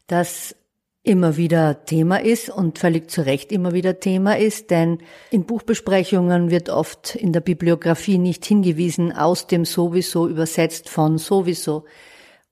das 0.06 0.56
immer 1.02 1.36
wieder 1.36 1.84
Thema 1.86 2.20
ist 2.20 2.50
und 2.50 2.78
völlig 2.78 3.10
zu 3.10 3.24
Recht 3.24 3.52
immer 3.52 3.72
wieder 3.72 4.00
Thema 4.00 4.36
ist, 4.36 4.70
denn 4.70 4.98
in 5.30 5.44
Buchbesprechungen 5.44 6.50
wird 6.50 6.68
oft 6.68 7.14
in 7.14 7.32
der 7.32 7.40
Bibliografie 7.40 8.18
nicht 8.18 8.44
hingewiesen, 8.44 9.12
aus 9.12 9.46
dem 9.46 9.64
sowieso 9.64 10.28
übersetzt 10.28 10.90
von 10.90 11.16
sowieso 11.16 11.84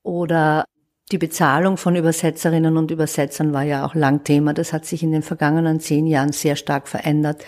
oder 0.02 0.64
die 1.10 1.18
Bezahlung 1.18 1.76
von 1.76 1.96
Übersetzerinnen 1.96 2.76
und 2.76 2.90
Übersetzern 2.90 3.52
war 3.52 3.62
ja 3.62 3.86
auch 3.86 3.94
lang 3.94 4.24
Thema. 4.24 4.52
Das 4.52 4.72
hat 4.72 4.84
sich 4.84 5.02
in 5.02 5.12
den 5.12 5.22
vergangenen 5.22 5.80
zehn 5.80 6.06
Jahren 6.06 6.32
sehr 6.32 6.54
stark 6.56 6.86
verändert. 6.86 7.44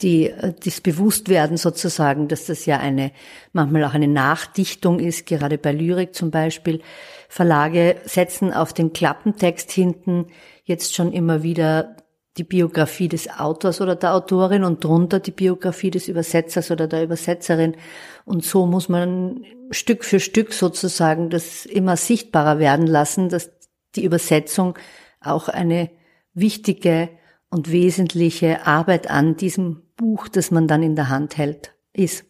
Die, 0.00 0.30
äh, 0.30 0.54
das 0.64 0.80
Bewusstwerden 0.80 1.56
sozusagen, 1.56 2.28
dass 2.28 2.46
das 2.46 2.66
ja 2.66 2.78
eine, 2.78 3.12
manchmal 3.52 3.84
auch 3.84 3.94
eine 3.94 4.08
Nachdichtung 4.08 5.00
ist, 5.00 5.26
gerade 5.26 5.58
bei 5.58 5.72
Lyrik 5.72 6.14
zum 6.14 6.30
Beispiel, 6.30 6.80
Verlage 7.28 7.96
setzen 8.04 8.52
auf 8.52 8.72
den 8.72 8.92
Klappentext 8.92 9.70
hinten 9.70 10.26
jetzt 10.64 10.94
schon 10.94 11.12
immer 11.12 11.42
wieder 11.42 11.96
die 12.36 12.44
Biografie 12.44 13.08
des 13.08 13.28
Autors 13.38 13.80
oder 13.80 13.94
der 13.94 14.14
Autorin 14.14 14.64
und 14.64 14.82
drunter 14.82 15.20
die 15.20 15.30
Biografie 15.30 15.90
des 15.90 16.08
Übersetzers 16.08 16.70
oder 16.70 16.88
der 16.88 17.04
Übersetzerin. 17.04 17.76
Und 18.24 18.44
so 18.44 18.66
muss 18.66 18.88
man 18.88 19.44
Stück 19.70 20.04
für 20.04 20.18
Stück 20.18 20.52
sozusagen 20.52 21.30
das 21.30 21.64
immer 21.64 21.96
sichtbarer 21.96 22.58
werden 22.58 22.86
lassen, 22.86 23.28
dass 23.28 23.50
die 23.94 24.04
Übersetzung 24.04 24.76
auch 25.20 25.48
eine 25.48 25.90
wichtige 26.32 27.08
und 27.50 27.70
wesentliche 27.70 28.66
Arbeit 28.66 29.08
an 29.08 29.36
diesem 29.36 29.82
Buch, 29.96 30.26
das 30.26 30.50
man 30.50 30.66
dann 30.66 30.82
in 30.82 30.96
der 30.96 31.08
Hand 31.08 31.38
hält, 31.38 31.72
ist 31.92 32.24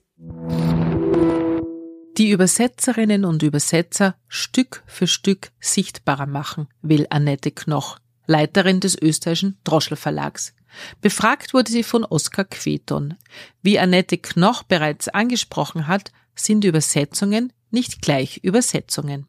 die 2.18 2.30
Übersetzerinnen 2.30 3.24
und 3.24 3.42
Übersetzer 3.42 4.16
Stück 4.28 4.82
für 4.86 5.06
Stück 5.06 5.50
sichtbarer 5.60 6.26
machen, 6.26 6.68
will 6.82 7.06
Annette 7.10 7.50
Knoch, 7.50 7.98
Leiterin 8.26 8.80
des 8.80 9.00
österreichischen 9.00 9.58
Droschel 9.64 9.96
Verlags. 9.96 10.54
Befragt 11.00 11.54
wurde 11.54 11.70
sie 11.70 11.82
von 11.82 12.04
Oskar 12.04 12.44
Queton. 12.44 13.14
Wie 13.62 13.78
Annette 13.78 14.18
Knoch 14.18 14.62
bereits 14.62 15.08
angesprochen 15.08 15.86
hat, 15.86 16.12
sind 16.34 16.64
Übersetzungen 16.64 17.52
nicht 17.70 18.02
gleich 18.02 18.38
Übersetzungen. 18.38 19.26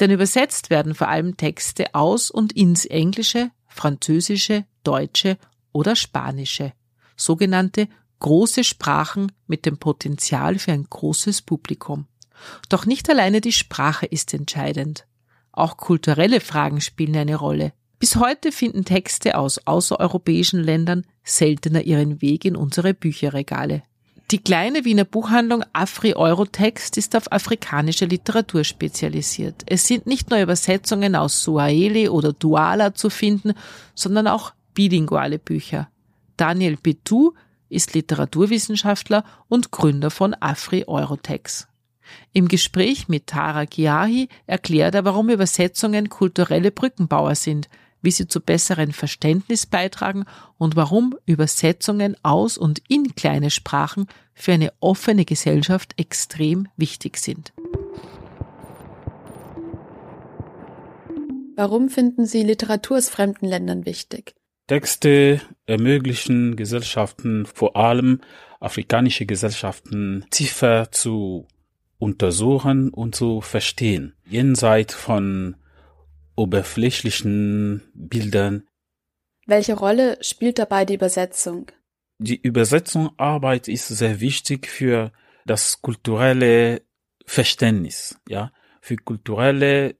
Denn 0.00 0.10
übersetzt 0.10 0.70
werden 0.70 0.94
vor 0.94 1.08
allem 1.08 1.36
Texte 1.36 1.94
aus 1.94 2.30
und 2.30 2.52
ins 2.52 2.84
Englische, 2.86 3.50
Französische, 3.68 4.64
Deutsche 4.82 5.38
oder 5.72 5.94
Spanische, 5.94 6.72
sogenannte 7.16 7.88
große 8.22 8.62
Sprachen 8.62 9.32
mit 9.48 9.66
dem 9.66 9.78
Potenzial 9.78 10.58
für 10.58 10.72
ein 10.72 10.86
großes 10.88 11.42
Publikum. 11.42 12.06
Doch 12.68 12.86
nicht 12.86 13.10
alleine 13.10 13.40
die 13.40 13.52
Sprache 13.52 14.06
ist 14.06 14.32
entscheidend. 14.32 15.06
Auch 15.50 15.76
kulturelle 15.76 16.40
Fragen 16.40 16.80
spielen 16.80 17.16
eine 17.16 17.34
Rolle. 17.34 17.72
Bis 17.98 18.16
heute 18.16 18.52
finden 18.52 18.84
Texte 18.84 19.36
aus 19.36 19.58
außereuropäischen 19.66 20.60
Ländern 20.62 21.04
seltener 21.24 21.82
ihren 21.82 22.22
Weg 22.22 22.44
in 22.44 22.56
unsere 22.56 22.94
Bücherregale. 22.94 23.82
Die 24.30 24.38
kleine 24.38 24.84
Wiener 24.84 25.04
Buchhandlung 25.04 25.64
Afri 25.72 26.14
Eurotext 26.14 26.96
ist 26.96 27.16
auf 27.16 27.30
afrikanische 27.32 28.06
Literatur 28.06 28.62
spezialisiert. 28.62 29.64
Es 29.66 29.86
sind 29.86 30.06
nicht 30.06 30.30
nur 30.30 30.40
Übersetzungen 30.40 31.16
aus 31.16 31.42
Suaheli 31.42 32.08
oder 32.08 32.32
Duala 32.32 32.94
zu 32.94 33.10
finden, 33.10 33.54
sondern 33.94 34.28
auch 34.28 34.52
bilinguale 34.74 35.38
Bücher. 35.40 35.88
Daniel 36.36 36.78
Betou 36.80 37.34
ist 37.72 37.94
Literaturwissenschaftler 37.94 39.24
und 39.48 39.70
Gründer 39.70 40.10
von 40.10 40.34
Afri 40.34 40.84
Eurotex. 40.86 41.68
Im 42.32 42.48
Gespräch 42.48 43.08
mit 43.08 43.26
Tara 43.26 43.64
Giahi 43.64 44.28
erklärt 44.46 44.94
er, 44.94 45.04
warum 45.04 45.30
Übersetzungen 45.30 46.08
kulturelle 46.08 46.70
Brückenbauer 46.70 47.34
sind, 47.34 47.68
wie 48.02 48.10
sie 48.10 48.26
zu 48.26 48.40
besseren 48.40 48.92
Verständnis 48.92 49.66
beitragen 49.66 50.24
und 50.58 50.76
warum 50.76 51.14
Übersetzungen 51.24 52.16
aus 52.22 52.58
und 52.58 52.82
in 52.88 53.14
kleine 53.14 53.50
Sprachen 53.50 54.06
für 54.34 54.52
eine 54.52 54.72
offene 54.80 55.24
Gesellschaft 55.24 55.94
extrem 55.96 56.68
wichtig 56.76 57.16
sind. 57.18 57.52
Warum 61.54 61.90
finden 61.90 62.26
Sie 62.26 62.42
Literatur 62.42 62.96
aus 62.96 63.08
fremden 63.08 63.46
Ländern 63.46 63.86
wichtig? 63.86 64.34
Texte 64.66 65.40
ermöglichen 65.72 66.54
Gesellschaften, 66.54 67.46
vor 67.46 67.76
allem 67.76 68.20
afrikanische 68.60 69.26
Gesellschaften, 69.26 70.26
tiefer 70.30 70.92
zu 70.92 71.48
untersuchen 71.98 72.90
und 72.90 73.14
zu 73.14 73.40
verstehen, 73.40 74.14
jenseits 74.26 74.94
von 74.94 75.56
oberflächlichen 76.36 77.82
Bildern. 77.94 78.64
Welche 79.46 79.74
Rolle 79.74 80.18
spielt 80.20 80.58
dabei 80.58 80.84
die 80.84 80.94
Übersetzung? 80.94 81.70
Die 82.18 82.40
Übersetzungsarbeit 82.40 83.66
ist 83.66 83.88
sehr 83.88 84.20
wichtig 84.20 84.66
für 84.66 85.10
das 85.46 85.80
kulturelle 85.80 86.82
Verständnis, 87.26 88.20
ja, 88.28 88.52
für 88.80 88.96
kulturelle 88.96 89.96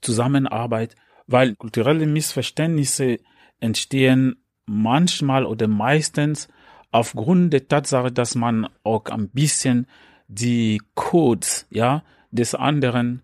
Zusammenarbeit, 0.00 0.94
weil 1.26 1.56
kulturelle 1.56 2.06
Missverständnisse 2.06 3.18
entstehen 3.58 4.43
manchmal 4.66 5.44
oder 5.44 5.68
meistens 5.68 6.48
aufgrund 6.90 7.52
der 7.52 7.68
Tatsache, 7.68 8.12
dass 8.12 8.34
man 8.34 8.68
auch 8.82 9.06
ein 9.06 9.28
bisschen 9.28 9.86
die 10.28 10.80
Codes, 10.94 11.66
ja, 11.70 12.02
des 12.30 12.54
anderen 12.54 13.22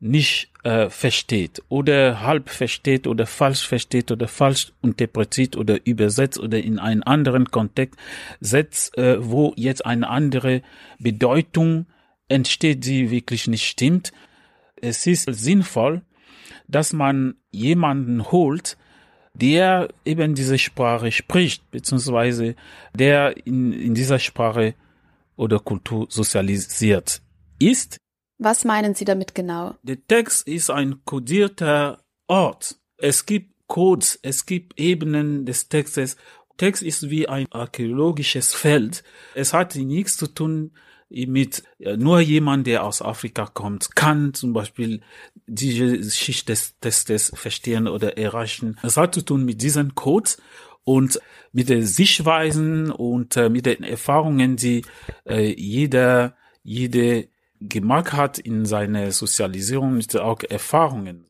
nicht 0.00 0.50
äh, 0.64 0.90
versteht 0.90 1.62
oder 1.68 2.22
halb 2.22 2.48
versteht 2.48 3.06
oder 3.06 3.24
falsch 3.24 3.66
versteht 3.66 4.10
oder 4.10 4.26
falsch 4.26 4.72
interpretiert 4.82 5.56
oder 5.56 5.78
übersetzt 5.86 6.40
oder 6.40 6.58
in 6.58 6.80
einen 6.80 7.04
anderen 7.04 7.52
Kontext 7.52 7.98
setzt, 8.40 8.98
äh, 8.98 9.24
wo 9.24 9.52
jetzt 9.56 9.86
eine 9.86 10.08
andere 10.08 10.62
Bedeutung 10.98 11.86
entsteht, 12.28 12.84
die 12.84 13.12
wirklich 13.12 13.46
nicht 13.46 13.64
stimmt. 13.64 14.12
Es 14.74 15.06
ist 15.06 15.32
sinnvoll, 15.32 16.02
dass 16.66 16.92
man 16.92 17.36
jemanden 17.52 18.32
holt, 18.32 18.76
der 19.34 19.88
eben 20.04 20.34
diese 20.34 20.58
Sprache 20.58 21.10
spricht, 21.10 21.70
beziehungsweise 21.70 22.54
der 22.94 23.46
in, 23.46 23.72
in 23.72 23.94
dieser 23.94 24.18
Sprache 24.18 24.74
oder 25.36 25.58
Kultur 25.58 26.06
sozialisiert 26.10 27.22
ist. 27.58 27.96
Was 28.38 28.64
meinen 28.64 28.94
Sie 28.94 29.04
damit 29.04 29.34
genau? 29.34 29.74
Der 29.82 30.04
Text 30.06 30.46
ist 30.46 30.70
ein 30.70 31.04
kodierter 31.04 32.02
Ort. 32.26 32.76
Es 32.96 33.24
gibt 33.24 33.52
Codes, 33.68 34.18
es 34.22 34.44
gibt 34.44 34.78
Ebenen 34.78 35.46
des 35.46 35.68
Textes 35.68 36.16
Text 36.56 36.82
ist 36.82 37.10
wie 37.10 37.28
ein 37.28 37.50
archäologisches 37.50 38.54
Feld. 38.54 39.02
Es 39.34 39.52
hat 39.52 39.74
nichts 39.74 40.16
zu 40.16 40.26
tun 40.28 40.72
mit 41.26 41.62
nur 41.96 42.20
jemand, 42.20 42.66
der 42.66 42.84
aus 42.84 43.02
Afrika 43.02 43.46
kommt, 43.46 43.94
kann 43.94 44.34
zum 44.34 44.52
Beispiel 44.52 45.02
diese 45.46 46.10
Schicht 46.10 46.48
des 46.48 46.78
Testes 46.80 47.32
verstehen 47.34 47.86
oder 47.86 48.16
erreichen. 48.16 48.78
Es 48.82 48.96
hat 48.96 49.14
zu 49.14 49.22
tun 49.22 49.44
mit 49.44 49.62
diesen 49.62 49.94
Codes 49.94 50.38
und 50.84 51.20
mit 51.52 51.68
den 51.68 51.86
Sichtweisen 51.86 52.90
und 52.90 53.36
äh, 53.36 53.48
mit 53.48 53.66
den 53.66 53.82
Erfahrungen, 53.82 54.56
die 54.56 54.84
äh, 55.26 55.52
jeder, 55.52 56.36
jede 56.62 57.28
gemacht 57.60 58.12
hat 58.12 58.38
in 58.38 58.64
seiner 58.66 59.12
Sozialisierung, 59.12 59.94
mit 59.94 60.16
auch 60.16 60.42
Erfahrungen. 60.48 61.26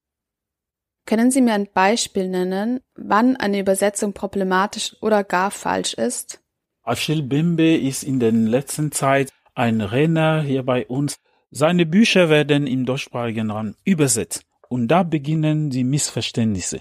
Können 1.05 1.31
Sie 1.31 1.41
mir 1.41 1.55
ein 1.55 1.69
Beispiel 1.73 2.29
nennen, 2.29 2.81
wann 2.95 3.37
eine 3.37 3.59
Übersetzung 3.59 4.13
problematisch 4.13 4.97
oder 5.03 5.25
gar 5.25 5.51
falsch 5.51 5.95
ist? 5.95 6.41
Achille 6.85 7.23
Bimbe 7.23 7.77
ist 7.77 8.03
in 8.05 8.21
der 8.21 8.33
letzten 8.33 8.93
Zeit 8.93 9.33
ein 9.55 9.81
Renner 9.81 10.43
hier 10.43 10.63
bei 10.63 10.87
uns. 10.87 11.21
Seine 11.51 11.87
Bücher 11.87 12.31
werden 12.31 12.67
im 12.67 12.87
deutschsprachigen 12.87 13.51
Raum 13.51 13.75
übersetzt. 13.85 14.47
Und 14.69 14.89
da 14.89 15.03
beginnen 15.03 15.71
die 15.71 15.85
Missverständnisse. 15.85 16.81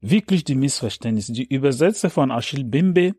Wirklich 0.00 0.44
die 0.44 0.54
Missverständnisse. 0.54 1.32
Die 1.32 1.52
Übersetzer 1.52 2.10
von 2.10 2.30
Achille 2.30 2.64
Bimbe 2.64 3.14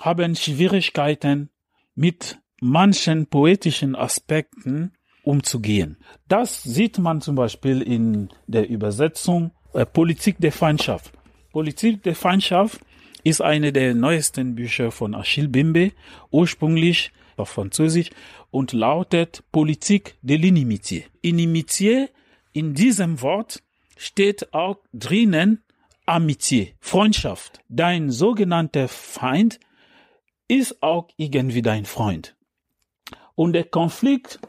haben 0.00 0.36
Schwierigkeiten 0.36 1.50
mit 1.94 2.38
manchen 2.60 3.26
poetischen 3.26 3.96
Aspekten 3.96 4.92
umzugehen. 5.22 5.96
Das 6.28 6.62
sieht 6.62 6.98
man 6.98 7.20
zum 7.20 7.34
Beispiel 7.34 7.82
in 7.82 8.28
der 8.46 8.68
Übersetzung 8.68 9.52
äh, 9.72 9.86
Politik 9.86 10.36
der 10.38 10.52
Feindschaft. 10.52 11.12
Politik 11.52 12.02
der 12.02 12.14
Feindschaft 12.14 12.80
ist 13.24 13.40
eine 13.40 13.72
der 13.72 13.94
neuesten 13.94 14.54
Bücher 14.54 14.90
von 14.90 15.14
Achille 15.14 15.48
Bimbe, 15.48 15.92
ursprünglich 16.30 17.12
auf 17.38 17.50
Französisch 17.50 18.10
und 18.50 18.72
lautet 18.72 19.44
Politik 19.52 20.16
de 20.22 20.36
l'inimitié. 20.36 21.04
Inimitié 21.22 22.08
in 22.52 22.74
diesem 22.74 23.20
Wort 23.22 23.62
steht 23.96 24.52
auch 24.54 24.78
drinnen 24.92 25.62
Amitié, 26.06 26.74
Freundschaft. 26.80 27.60
Dein 27.68 28.10
sogenannter 28.10 28.88
Feind 28.88 29.60
ist 30.48 30.82
auch 30.82 31.08
irgendwie 31.16 31.62
dein 31.62 31.84
Freund. 31.84 32.34
Und 33.34 33.52
der 33.52 33.64
Konflikt, 33.64 34.40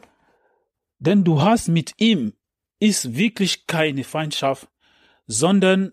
den 0.98 1.22
du 1.22 1.42
hast 1.42 1.68
mit 1.68 1.92
ihm, 1.98 2.32
ist 2.78 3.14
wirklich 3.14 3.66
keine 3.66 4.04
Feindschaft, 4.04 4.68
sondern 5.26 5.92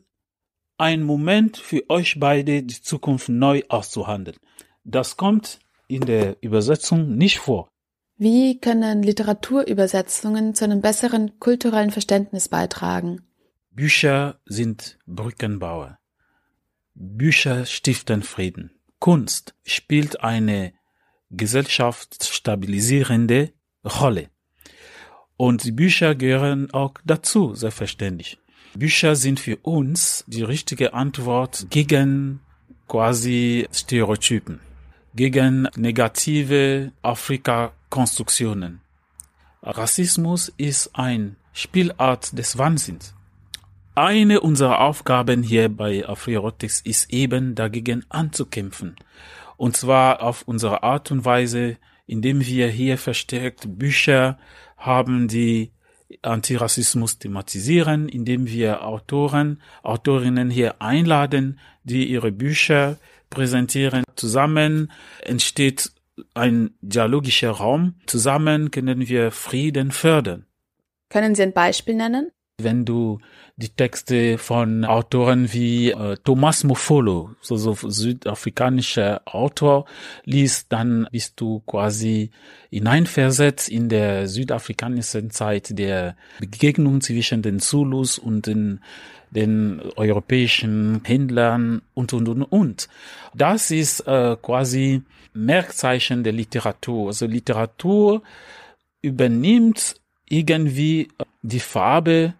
ein 0.78 1.04
Moment 1.04 1.58
für 1.58 1.90
euch 1.90 2.20
beide, 2.20 2.64
die 2.64 2.82
Zukunft 2.82 3.30
neu 3.30 3.64
auszuhandeln. 3.68 4.38
Das 4.84 5.18
kommt 5.18 5.60
in 5.88 6.02
der 6.02 6.38
Übersetzung 6.42 7.18
nicht 7.18 7.40
vor. 7.40 7.70
Wie 8.18 8.60
können 8.60 9.02
Literaturübersetzungen 9.04 10.56
zu 10.56 10.66
einem 10.66 10.82
besseren 10.82 11.40
kulturellen 11.40 11.92
Verständnis 11.92 12.50
beitragen? 12.50 13.22
Bücher 13.70 14.42
sind 14.46 14.98
Brückenbauer. 15.06 16.00
Bücher 16.96 17.66
stiften 17.66 18.24
Frieden. 18.24 18.72
Kunst 19.00 19.54
spielt 19.64 20.22
eine 20.22 20.74
gesellschaftsstabilisierende 21.30 23.54
Rolle. 23.86 24.32
Und 25.36 25.64
die 25.64 25.72
Bücher 25.72 26.16
gehören 26.16 26.74
auch 26.74 26.96
dazu, 27.06 27.54
selbstverständlich. 27.54 28.40
Bücher 28.74 29.16
sind 29.16 29.40
für 29.40 29.58
uns 29.58 30.24
die 30.26 30.42
richtige 30.42 30.96
Antwort 30.96 31.68
gegen 31.70 32.40
quasi 32.88 33.68
Stereotypen 33.72 34.62
gegen 35.18 35.68
negative 35.76 36.92
Afrika-Konstruktionen. 37.02 38.82
Rassismus 39.64 40.54
ist 40.58 40.92
ein 40.94 41.36
Spielart 41.54 42.38
des 42.38 42.58
Wahnsinns. 42.58 43.16
Eine 43.96 44.42
unserer 44.42 44.80
Aufgaben 44.80 45.42
hier 45.42 45.70
bei 45.70 46.08
Afrierotics 46.08 46.82
ist 46.82 47.12
eben 47.12 47.56
dagegen 47.56 48.06
anzukämpfen. 48.10 48.96
Und 49.58 49.76
zwar 49.76 50.22
auf 50.22 50.44
unsere 50.44 50.84
Art 50.84 51.10
und 51.10 51.26
Weise, 51.26 51.78
indem 52.06 52.46
wir 52.46 52.68
hier 52.68 53.00
verstärkt 53.00 53.80
Bücher 53.80 54.38
haben, 54.78 55.28
die 55.28 55.72
Antirassismus 56.22 57.18
thematisieren, 57.18 58.08
indem 58.08 58.46
wir 58.46 58.86
Autoren, 58.86 59.64
Autorinnen 59.82 60.52
hier 60.52 60.80
einladen, 60.80 61.60
die 61.84 62.06
ihre 62.06 62.32
Bücher 62.32 62.98
präsentieren. 63.30 64.04
Zusammen 64.16 64.92
entsteht 65.22 65.92
ein 66.34 66.72
dialogischer 66.82 67.52
Raum. 67.52 67.96
Zusammen 68.06 68.72
können 68.72 69.08
wir 69.08 69.32
Frieden 69.32 69.92
fördern. 69.92 70.46
Können 71.10 71.36
Sie 71.36 71.44
ein 71.44 71.54
Beispiel 71.54 71.96
nennen? 71.96 72.32
Wenn 72.60 72.86
du 72.86 73.20
die 73.56 73.70
Texte 73.70 74.40
von 74.40 74.84
Autoren 74.84 75.54
wie 75.54 75.92
äh, 75.92 76.18
Thomas 76.24 76.64
Mofolo, 76.64 77.32
so, 77.40 77.56
so 77.56 77.76
südafrikanischer 77.76 79.22
Autor, 79.26 79.86
liest, 80.26 80.72
dann 80.72 81.08
bist 81.12 81.40
du 81.40 81.60
quasi 81.62 82.32
hineinversetzt 82.72 83.70
in 83.70 83.90
der 83.90 84.28
südafrikanischen 84.28 85.30
Zeit 85.30 85.78
der 85.78 86.16
Begegnung 86.40 87.02
zwischen 87.02 87.44
den 87.44 87.60
Zulus 87.60 88.18
und 88.18 88.48
den 88.48 88.82
den 89.32 89.82
europäischen 89.96 91.02
Händlern 91.04 91.82
und, 91.94 92.14
und, 92.14 92.28
und, 92.30 92.44
und. 92.44 92.90
Das 93.34 93.72
ist 93.72 94.02
äh, 94.02 94.36
quasi 94.42 95.02
Merkzeichen 95.34 96.24
der 96.24 96.34
Literatur. 96.34 97.08
Also 97.08 97.26
Literatur 97.26 98.22
übernimmt 99.02 99.96
irgendwie 100.28 101.10
die 101.42 101.60
Farbe 101.60 102.34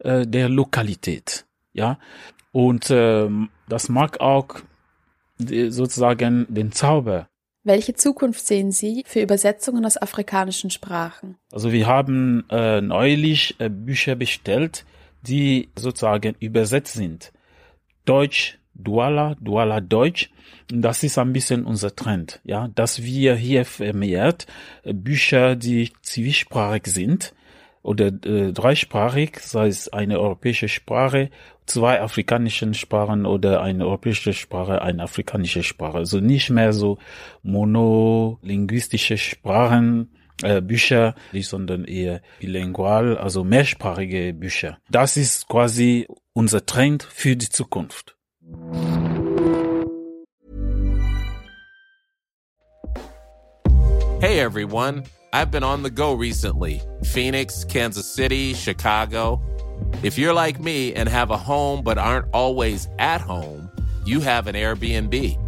äh, 0.00 0.26
der 0.26 0.48
Lokalität. 0.48 1.44
Ja, 1.72 1.98
und 2.52 2.90
äh, 2.90 3.28
das 3.68 3.88
mag 3.88 4.20
auch 4.20 4.56
sozusagen 5.38 6.46
den 6.48 6.72
Zauber. 6.72 7.28
Welche 7.64 7.94
Zukunft 7.94 8.44
sehen 8.44 8.72
Sie 8.72 9.04
für 9.06 9.20
Übersetzungen 9.20 9.86
aus 9.86 9.96
afrikanischen 9.96 10.70
Sprachen? 10.70 11.36
Also 11.52 11.72
wir 11.72 11.86
haben 11.86 12.44
äh, 12.50 12.80
neulich 12.80 13.54
äh, 13.60 13.68
Bücher 13.68 14.16
bestellt, 14.16 14.84
die 15.22 15.70
sozusagen 15.76 16.34
übersetzt 16.40 16.94
sind. 16.94 17.32
Deutsch, 18.04 18.58
Duala, 18.74 19.36
Duala 19.40 19.80
Deutsch. 19.80 20.30
Das 20.68 21.02
ist 21.02 21.18
ein 21.18 21.32
bisschen 21.32 21.64
unser 21.64 21.94
Trend, 21.94 22.40
ja, 22.44 22.68
dass 22.74 23.02
wir 23.02 23.34
hier 23.34 23.64
vermehrt 23.64 24.46
äh, 24.84 24.94
Bücher, 24.94 25.56
die 25.56 25.92
zwiesprachig 26.02 26.86
sind 26.86 27.34
oder 27.82 28.06
äh, 28.06 28.52
dreisprachig, 28.52 29.38
sei 29.40 29.66
es 29.66 29.88
eine 29.92 30.18
europäische 30.20 30.68
Sprache, 30.68 31.30
zwei 31.66 32.00
afrikanischen 32.00 32.74
Sprachen 32.74 33.26
oder 33.26 33.60
eine 33.60 33.84
europäische 33.84 34.32
Sprache, 34.32 34.82
eine 34.82 35.02
afrikanische 35.02 35.62
Sprache. 35.62 35.98
Also 35.98 36.20
nicht 36.20 36.48
mehr 36.50 36.72
so 36.72 36.98
monolinguistische 37.42 39.18
Sprachen, 39.18 40.10
äh, 40.42 40.60
Bücher, 40.60 41.14
sondern 41.32 41.84
eher 41.84 42.20
bilingual, 42.40 43.16
also 43.16 43.44
mehrsprachige 43.44 44.32
Bücher. 44.32 44.78
Das 44.90 45.16
ist 45.16 45.48
quasi 45.48 46.06
unser 46.32 46.64
Trend 46.66 47.02
für 47.02 47.36
die 47.36 47.48
Zukunft. 47.48 48.16
Hey 54.20 54.38
everyone, 54.38 55.02
I've 55.32 55.50
been 55.50 55.64
on 55.64 55.82
the 55.82 55.90
go 55.90 56.12
recently. 56.12 56.80
Phoenix, 57.02 57.64
Kansas 57.64 58.06
City, 58.06 58.54
Chicago. 58.54 59.40
If 60.04 60.16
you're 60.16 60.32
like 60.32 60.60
me 60.60 60.94
and 60.94 61.08
have 61.08 61.32
a 61.32 61.36
home 61.36 61.82
but 61.82 61.98
aren't 61.98 62.26
always 62.32 62.88
at 62.98 63.20
home, 63.20 63.68
you 64.04 64.20
have 64.20 64.46
an 64.46 64.54
Airbnb. 64.54 65.41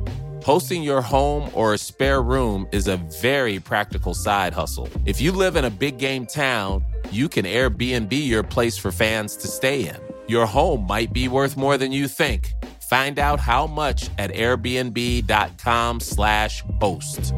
Hosting 0.44 0.82
your 0.82 1.00
home 1.00 1.48
or 1.54 1.72
a 1.72 1.78
spare 1.78 2.20
room 2.20 2.68
is 2.70 2.86
a 2.86 2.98
very 3.22 3.58
practical 3.58 4.12
side 4.12 4.52
hustle. 4.52 4.86
If 5.06 5.18
you 5.18 5.32
live 5.32 5.56
in 5.56 5.64
a 5.64 5.70
big 5.70 5.96
game 5.96 6.26
town, 6.26 6.84
you 7.10 7.30
can 7.30 7.46
Airbnb 7.46 8.12
your 8.12 8.42
place 8.42 8.76
for 8.76 8.92
fans 8.92 9.36
to 9.36 9.48
stay 9.48 9.88
in. 9.88 9.96
Your 10.28 10.44
home 10.44 10.86
might 10.86 11.14
be 11.14 11.28
worth 11.28 11.56
more 11.56 11.78
than 11.78 11.92
you 11.92 12.08
think. 12.08 12.52
Find 12.90 13.18
out 13.18 13.40
how 13.40 13.66
much 13.66 14.10
at 14.18 14.32
airbnb.com/slash 14.32 16.62
host. 16.78 17.32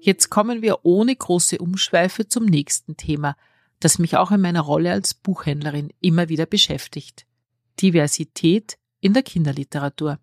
Jetzt 0.00 0.30
kommen 0.30 0.62
wir 0.62 0.80
ohne 0.82 1.14
große 1.14 1.58
Umschweife 1.58 2.26
zum 2.26 2.44
nächsten 2.44 2.96
Thema, 2.96 3.36
das 3.78 4.00
mich 4.00 4.16
auch 4.16 4.32
in 4.32 4.40
meiner 4.40 4.62
Rolle 4.62 4.90
als 4.90 5.14
Buchhändlerin 5.14 5.90
immer 6.00 6.28
wieder 6.28 6.46
beschäftigt. 6.46 7.24
Diversität 7.80 8.78
in 9.00 9.12
der 9.12 9.22
Kinderliteratur. 9.22 10.18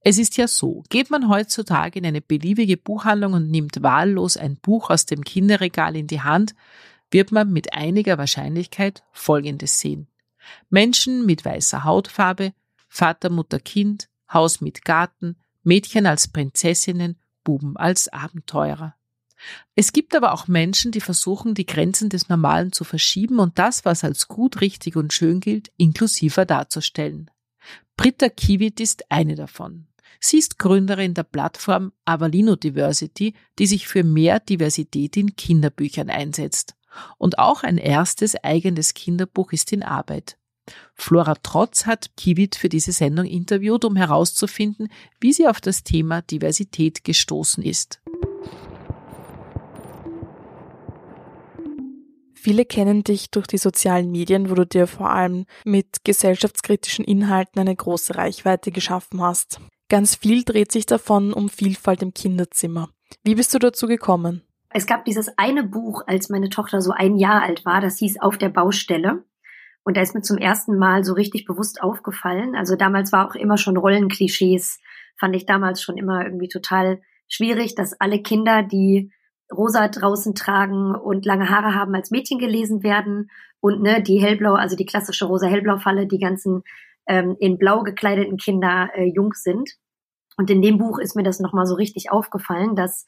Es 0.00 0.18
ist 0.18 0.36
ja 0.36 0.48
so, 0.48 0.82
geht 0.88 1.10
man 1.10 1.28
heutzutage 1.28 1.98
in 1.98 2.06
eine 2.06 2.20
beliebige 2.20 2.76
Buchhandlung 2.76 3.34
und 3.34 3.50
nimmt 3.50 3.82
wahllos 3.82 4.36
ein 4.36 4.56
Buch 4.56 4.90
aus 4.90 5.06
dem 5.06 5.22
Kinderregal 5.22 5.96
in 5.96 6.06
die 6.06 6.22
Hand, 6.22 6.54
wird 7.10 7.32
man 7.32 7.52
mit 7.52 7.72
einiger 7.74 8.18
Wahrscheinlichkeit 8.18 9.02
Folgendes 9.12 9.80
sehen. 9.80 10.08
Menschen 10.70 11.26
mit 11.26 11.44
weißer 11.44 11.84
Hautfarbe, 11.84 12.54
Vater, 12.88 13.30
Mutter, 13.30 13.60
Kind, 13.60 14.08
Haus 14.32 14.60
mit 14.60 14.84
Garten, 14.84 15.36
Mädchen 15.62 16.06
als 16.06 16.28
Prinzessinnen, 16.28 17.16
Buben 17.44 17.76
als 17.76 18.08
Abenteurer. 18.08 18.94
Es 19.74 19.92
gibt 19.92 20.14
aber 20.14 20.32
auch 20.32 20.48
Menschen, 20.48 20.92
die 20.92 21.00
versuchen, 21.00 21.54
die 21.54 21.66
Grenzen 21.66 22.08
des 22.08 22.28
Normalen 22.28 22.72
zu 22.72 22.84
verschieben 22.84 23.38
und 23.38 23.58
das, 23.58 23.84
was 23.84 24.04
als 24.04 24.28
gut, 24.28 24.60
richtig 24.60 24.96
und 24.96 25.12
schön 25.12 25.40
gilt, 25.40 25.70
inklusiver 25.76 26.44
darzustellen. 26.44 27.30
Britta 27.96 28.28
Kiewit 28.28 28.80
ist 28.80 29.10
eine 29.10 29.34
davon. 29.34 29.86
Sie 30.20 30.38
ist 30.38 30.58
Gründerin 30.58 31.14
der 31.14 31.22
Plattform 31.22 31.92
Avalino 32.04 32.56
Diversity, 32.56 33.34
die 33.58 33.66
sich 33.66 33.86
für 33.86 34.02
mehr 34.02 34.40
Diversität 34.40 35.16
in 35.16 35.36
Kinderbüchern 35.36 36.10
einsetzt. 36.10 36.74
Und 37.18 37.38
auch 37.38 37.62
ein 37.62 37.78
erstes 37.78 38.34
eigenes 38.42 38.94
Kinderbuch 38.94 39.52
ist 39.52 39.72
in 39.72 39.82
Arbeit. 39.82 40.38
Flora 40.94 41.34
Trotz 41.42 41.86
hat 41.86 42.16
Kiewit 42.16 42.56
für 42.56 42.68
diese 42.68 42.92
Sendung 42.92 43.24
interviewt, 43.24 43.84
um 43.84 43.96
herauszufinden, 43.96 44.88
wie 45.20 45.32
sie 45.32 45.46
auf 45.46 45.60
das 45.60 45.84
Thema 45.84 46.22
Diversität 46.22 47.04
gestoßen 47.04 47.62
ist. 47.62 48.00
Viele 52.48 52.64
kennen 52.64 53.04
dich 53.04 53.30
durch 53.30 53.46
die 53.46 53.58
sozialen 53.58 54.10
Medien, 54.10 54.48
wo 54.48 54.54
du 54.54 54.64
dir 54.64 54.86
vor 54.86 55.10
allem 55.10 55.44
mit 55.66 56.02
gesellschaftskritischen 56.02 57.04
Inhalten 57.04 57.60
eine 57.60 57.76
große 57.76 58.16
Reichweite 58.16 58.70
geschaffen 58.70 59.20
hast. 59.20 59.60
Ganz 59.90 60.14
viel 60.14 60.44
dreht 60.44 60.72
sich 60.72 60.86
davon 60.86 61.34
um 61.34 61.50
Vielfalt 61.50 62.02
im 62.02 62.14
Kinderzimmer. 62.14 62.88
Wie 63.22 63.34
bist 63.34 63.52
du 63.52 63.58
dazu 63.58 63.86
gekommen? 63.86 64.40
Es 64.70 64.86
gab 64.86 65.04
dieses 65.04 65.28
eine 65.36 65.62
Buch, 65.62 66.04
als 66.06 66.30
meine 66.30 66.48
Tochter 66.48 66.80
so 66.80 66.90
ein 66.90 67.16
Jahr 67.16 67.42
alt 67.42 67.66
war, 67.66 67.82
das 67.82 67.98
hieß 67.98 68.18
Auf 68.22 68.38
der 68.38 68.48
Baustelle. 68.48 69.24
Und 69.84 69.98
da 69.98 70.00
ist 70.00 70.14
mir 70.14 70.22
zum 70.22 70.38
ersten 70.38 70.78
Mal 70.78 71.04
so 71.04 71.12
richtig 71.12 71.44
bewusst 71.44 71.82
aufgefallen. 71.82 72.56
Also 72.56 72.76
damals 72.76 73.12
war 73.12 73.28
auch 73.28 73.34
immer 73.34 73.58
schon 73.58 73.76
Rollenklischees, 73.76 74.80
fand 75.18 75.36
ich 75.36 75.44
damals 75.44 75.82
schon 75.82 75.98
immer 75.98 76.24
irgendwie 76.24 76.48
total 76.48 77.02
schwierig, 77.28 77.74
dass 77.74 78.00
alle 78.00 78.22
Kinder, 78.22 78.62
die 78.62 79.12
rosa 79.54 79.88
draußen 79.88 80.34
tragen 80.34 80.94
und 80.94 81.24
lange 81.24 81.48
Haare 81.48 81.74
haben, 81.74 81.94
als 81.94 82.10
Mädchen 82.10 82.38
gelesen 82.38 82.82
werden 82.82 83.30
und 83.60 83.82
ne, 83.82 84.02
die 84.02 84.20
hellblau, 84.20 84.54
also 84.54 84.76
die 84.76 84.86
klassische 84.86 85.26
rosa-hellblau-Falle, 85.26 86.06
die 86.06 86.18
ganzen 86.18 86.62
ähm, 87.06 87.36
in 87.40 87.58
blau 87.58 87.82
gekleideten 87.82 88.36
Kinder 88.36 88.90
äh, 88.94 89.04
jung 89.04 89.32
sind. 89.34 89.70
Und 90.36 90.50
in 90.50 90.62
dem 90.62 90.78
Buch 90.78 90.98
ist 90.98 91.16
mir 91.16 91.24
das 91.24 91.40
nochmal 91.40 91.66
so 91.66 91.74
richtig 91.74 92.12
aufgefallen, 92.12 92.76
dass 92.76 93.06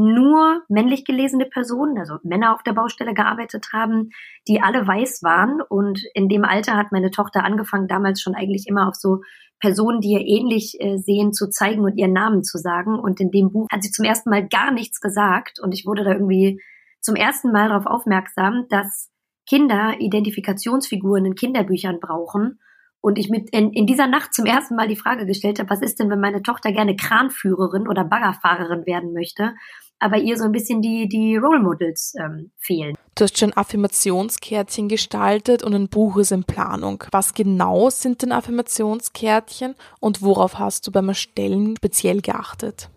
nur 0.00 0.62
männlich 0.68 1.04
gelesene 1.04 1.44
Personen, 1.44 1.98
also 1.98 2.16
Männer 2.22 2.54
auf 2.54 2.62
der 2.62 2.72
Baustelle 2.72 3.12
gearbeitet 3.12 3.68
haben, 3.72 4.10
die 4.48 4.62
alle 4.62 4.86
weiß 4.86 5.22
waren. 5.22 5.60
Und 5.60 6.02
in 6.14 6.28
dem 6.28 6.44
Alter 6.44 6.76
hat 6.76 6.90
meine 6.90 7.10
Tochter 7.10 7.44
angefangen, 7.44 7.86
damals 7.86 8.20
schon 8.20 8.34
eigentlich 8.34 8.66
immer 8.66 8.88
auf 8.88 8.94
so 8.94 9.20
Personen, 9.60 10.00
die 10.00 10.12
ihr 10.12 10.26
ähnlich 10.26 10.80
äh, 10.80 10.96
sehen, 10.96 11.32
zu 11.32 11.50
zeigen 11.50 11.84
und 11.84 11.98
ihren 11.98 12.14
Namen 12.14 12.42
zu 12.42 12.56
sagen. 12.58 12.98
Und 12.98 13.20
in 13.20 13.30
dem 13.30 13.52
Buch 13.52 13.66
hat 13.70 13.82
sie 13.82 13.90
zum 13.90 14.06
ersten 14.06 14.30
Mal 14.30 14.48
gar 14.48 14.72
nichts 14.72 15.00
gesagt. 15.00 15.60
Und 15.60 15.72
ich 15.72 15.84
wurde 15.86 16.04
da 16.04 16.12
irgendwie 16.12 16.60
zum 17.00 17.14
ersten 17.14 17.52
Mal 17.52 17.68
darauf 17.68 17.86
aufmerksam, 17.86 18.66
dass 18.70 19.10
Kinder 19.46 20.00
Identifikationsfiguren 20.00 21.26
in 21.26 21.34
Kinderbüchern 21.34 22.00
brauchen 22.00 22.58
und 23.00 23.18
ich 23.18 23.30
mit 23.30 23.50
in, 23.50 23.72
in 23.72 23.86
dieser 23.86 24.06
Nacht 24.06 24.34
zum 24.34 24.46
ersten 24.46 24.76
Mal 24.76 24.88
die 24.88 24.96
Frage 24.96 25.26
gestellt 25.26 25.58
habe, 25.58 25.70
was 25.70 25.82
ist 25.82 25.98
denn, 25.98 26.10
wenn 26.10 26.20
meine 26.20 26.42
Tochter 26.42 26.72
gerne 26.72 26.96
Kranführerin 26.96 27.88
oder 27.88 28.04
Baggerfahrerin 28.04 28.86
werden 28.86 29.12
möchte, 29.12 29.54
aber 29.98 30.16
ihr 30.16 30.36
so 30.36 30.44
ein 30.44 30.52
bisschen 30.52 30.82
die, 30.82 31.08
die 31.08 31.36
Role 31.36 31.60
Models 31.60 32.14
ähm, 32.18 32.50
fehlen. 32.58 32.96
Du 33.14 33.24
hast 33.24 33.38
schon 33.38 33.52
Affirmationskärtchen 33.52 34.88
gestaltet 34.88 35.62
und 35.62 35.74
ein 35.74 35.88
Buch 35.88 36.16
ist 36.16 36.32
in 36.32 36.44
Planung. 36.44 37.04
Was 37.12 37.34
genau 37.34 37.90
sind 37.90 38.22
denn 38.22 38.32
Affirmationskärtchen 38.32 39.74
und 40.00 40.22
worauf 40.22 40.58
hast 40.58 40.86
du 40.86 40.92
beim 40.92 41.08
Erstellen 41.08 41.76
speziell 41.76 42.22
geachtet? 42.22 42.88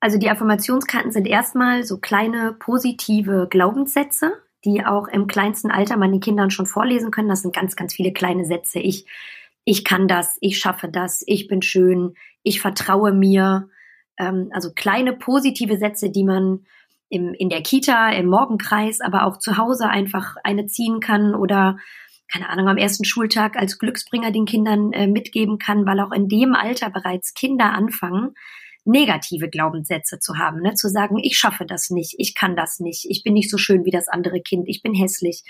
Also 0.00 0.18
die 0.18 0.30
Affirmationskarten 0.30 1.10
sind 1.10 1.26
erstmal 1.26 1.82
so 1.82 1.98
kleine 1.98 2.54
positive 2.58 3.48
Glaubenssätze, 3.50 4.34
die 4.64 4.84
auch 4.84 5.08
im 5.08 5.26
kleinsten 5.26 5.70
Alter 5.70 5.96
man 5.96 6.12
den 6.12 6.20
Kindern 6.20 6.50
schon 6.50 6.66
vorlesen 6.66 7.10
können. 7.10 7.28
Das 7.28 7.42
sind 7.42 7.54
ganz, 7.54 7.76
ganz 7.76 7.94
viele 7.94 8.12
kleine 8.12 8.44
Sätze. 8.44 8.78
Ich, 8.78 9.06
ich 9.68 9.84
kann 9.84 10.06
das, 10.06 10.38
ich 10.40 10.58
schaffe 10.58 10.88
das, 10.88 11.24
ich 11.26 11.48
bin 11.48 11.60
schön, 11.60 12.14
ich 12.44 12.60
vertraue 12.60 13.12
mir. 13.12 13.68
Ähm, 14.16 14.48
also 14.52 14.70
kleine 14.72 15.12
positive 15.12 15.76
Sätze, 15.76 16.08
die 16.08 16.24
man 16.24 16.64
im, 17.08 17.34
in 17.34 17.48
der 17.48 17.62
Kita, 17.62 18.10
im 18.10 18.26
Morgenkreis, 18.26 19.00
aber 19.00 19.26
auch 19.26 19.38
zu 19.38 19.58
Hause 19.58 19.88
einfach 19.88 20.36
eine 20.44 20.66
ziehen 20.66 21.00
kann 21.00 21.34
oder 21.34 21.78
keine 22.32 22.48
Ahnung, 22.48 22.68
am 22.68 22.76
ersten 22.76 23.04
Schultag 23.04 23.56
als 23.56 23.78
Glücksbringer 23.78 24.30
den 24.30 24.46
Kindern 24.46 24.92
äh, 24.92 25.06
mitgeben 25.08 25.58
kann, 25.58 25.84
weil 25.84 26.00
auch 26.00 26.12
in 26.12 26.28
dem 26.28 26.54
Alter 26.54 26.90
bereits 26.90 27.34
Kinder 27.34 27.72
anfangen, 27.72 28.34
negative 28.84 29.48
Glaubenssätze 29.48 30.20
zu 30.20 30.38
haben, 30.38 30.60
ne? 30.60 30.74
zu 30.74 30.88
sagen, 30.88 31.18
ich 31.18 31.36
schaffe 31.36 31.66
das 31.66 31.90
nicht, 31.90 32.14
ich 32.18 32.36
kann 32.36 32.54
das 32.54 32.78
nicht, 32.78 33.04
ich 33.08 33.24
bin 33.24 33.34
nicht 33.34 33.50
so 33.50 33.58
schön 33.58 33.84
wie 33.84 33.90
das 33.90 34.08
andere 34.08 34.40
Kind, 34.40 34.68
ich 34.68 34.82
bin 34.82 34.94
hässlich 34.94 35.42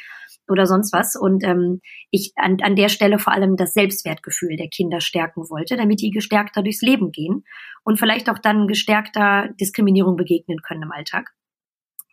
oder 0.48 0.66
sonst 0.66 0.92
was. 0.92 1.16
Und 1.16 1.44
ähm, 1.44 1.80
ich 2.10 2.32
an, 2.36 2.58
an 2.62 2.76
der 2.76 2.88
Stelle 2.88 3.18
vor 3.18 3.32
allem 3.32 3.56
das 3.56 3.72
Selbstwertgefühl 3.72 4.56
der 4.56 4.68
Kinder 4.68 5.00
stärken 5.00 5.48
wollte, 5.50 5.76
damit 5.76 6.00
die 6.00 6.10
gestärkter 6.10 6.62
durchs 6.62 6.82
Leben 6.82 7.12
gehen 7.12 7.44
und 7.84 7.98
vielleicht 7.98 8.30
auch 8.30 8.38
dann 8.38 8.68
gestärkter 8.68 9.48
Diskriminierung 9.60 10.16
begegnen 10.16 10.60
können 10.62 10.82
im 10.82 10.92
Alltag. 10.92 11.30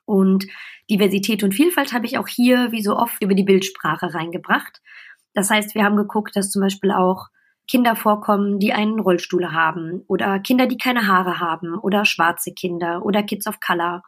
Und 0.06 0.46
Diversität 0.90 1.44
und 1.44 1.54
Vielfalt 1.54 1.94
habe 1.94 2.06
ich 2.06 2.18
auch 2.18 2.28
hier, 2.28 2.72
wie 2.72 2.82
so 2.82 2.96
oft, 2.98 3.24
über 3.24 3.36
die 3.36 3.44
Bildsprache 3.44 4.14
reingebracht. 4.14 4.82
Das 5.34 5.50
heißt, 5.50 5.76
wir 5.76 5.84
haben 5.84 5.96
geguckt, 5.96 6.36
dass 6.36 6.52
zum 6.52 6.62
Beispiel 6.62 6.92
auch 6.92 7.28
Kinder 7.68 7.96
vorkommen, 7.96 8.60
die 8.60 8.74
einen 8.74 9.00
Rollstuhl 9.00 9.52
haben 9.52 10.04
oder 10.08 10.40
Kinder, 10.40 10.68
die 10.68 10.78
keine 10.78 11.08
Haare 11.08 11.40
haben 11.40 11.76
oder 11.80 12.06
schwarze 12.06 12.54
Kinder 12.54 13.06
oder 13.06 13.24
Kids 13.24 13.48
of 13.48 13.60
Color 13.62 14.04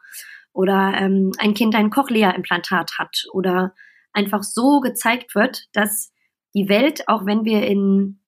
oder 0.52 0.94
ähm, 0.96 1.32
ein 1.38 1.54
Kind 1.54 1.74
ein 1.74 1.90
Cochlea-Implantat 1.90 2.98
hat 2.98 3.24
oder 3.32 3.74
einfach 4.16 4.42
so 4.42 4.80
gezeigt 4.80 5.34
wird, 5.34 5.66
dass 5.72 6.12
die 6.54 6.68
Welt, 6.68 7.06
auch 7.08 7.26
wenn 7.26 7.44
wir 7.44 7.66
in 7.66 8.20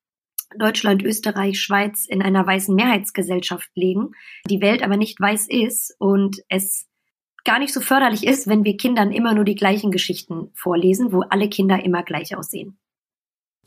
Deutschland, 0.57 1.03
Österreich, 1.03 1.61
Schweiz 1.61 2.07
in 2.07 2.23
einer 2.23 2.47
weißen 2.47 2.75
Mehrheitsgesellschaft 2.75 3.71
leben, 3.75 4.13
die 4.49 4.61
Welt 4.61 4.83
aber 4.83 4.97
nicht 4.97 5.21
weiß 5.21 5.49
ist 5.49 5.95
und 5.99 6.43
es 6.49 6.87
gar 7.45 7.59
nicht 7.59 7.73
so 7.73 7.81
förderlich 7.81 8.27
ist, 8.27 8.47
wenn 8.47 8.65
wir 8.65 8.77
Kindern 8.77 9.13
immer 9.13 9.35
nur 9.35 9.45
die 9.45 9.55
gleichen 9.55 9.91
Geschichten 9.91 10.51
vorlesen, 10.55 11.13
wo 11.13 11.21
alle 11.21 11.49
Kinder 11.49 11.83
immer 11.83 12.03
gleich 12.03 12.37
aussehen. 12.37 12.79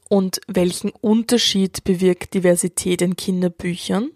Und 0.10 0.42
welchen 0.48 0.92
Unterschied 0.92 1.84
bewirkt 1.84 2.34
Diversität 2.34 3.02
in 3.02 3.16
Kinderbüchern? 3.16 4.12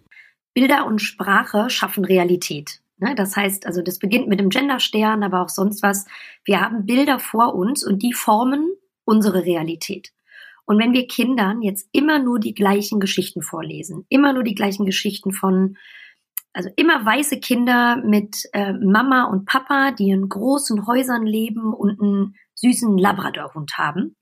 Bilder 0.53 0.85
und 0.85 0.99
Sprache 0.99 1.69
schaffen 1.69 2.05
Realität. 2.05 2.81
Ne, 2.97 3.13
das 3.15 3.35
heißt, 3.35 3.65
also 3.65 3.81
das 3.81 3.99
beginnt 3.99 4.27
mit 4.27 4.39
dem 4.39 4.49
Genderstern, 4.49 5.23
aber 5.23 5.41
auch 5.41 5.49
sonst 5.49 5.83
was. 5.83 6.05
Wir 6.45 6.61
haben 6.61 6.85
Bilder 6.85 7.19
vor 7.19 7.53
uns 7.53 7.85
und 7.85 8.01
die 8.01 8.13
formen 8.13 8.73
unsere 9.03 9.43
Realität. 9.43 10.11
Und 10.65 10.79
wenn 10.79 10.93
wir 10.93 11.07
Kindern 11.07 11.61
jetzt 11.61 11.87
immer 11.91 12.19
nur 12.19 12.39
die 12.39 12.53
gleichen 12.53 12.99
Geschichten 12.99 13.41
vorlesen, 13.41 14.05
immer 14.09 14.33
nur 14.33 14.43
die 14.43 14.55
gleichen 14.55 14.85
Geschichten 14.85 15.31
von, 15.31 15.77
also 16.53 16.69
immer 16.75 17.05
weiße 17.05 17.39
Kinder 17.39 17.97
mit 17.97 18.45
äh, 18.53 18.73
Mama 18.73 19.25
und 19.25 19.45
Papa, 19.45 19.91
die 19.91 20.09
in 20.09 20.27
großen 20.27 20.87
Häusern 20.87 21.25
leben 21.25 21.73
und 21.73 22.01
einen 22.01 22.35
süßen 22.55 22.97
Labradorhund 22.97 23.77
haben, 23.77 24.15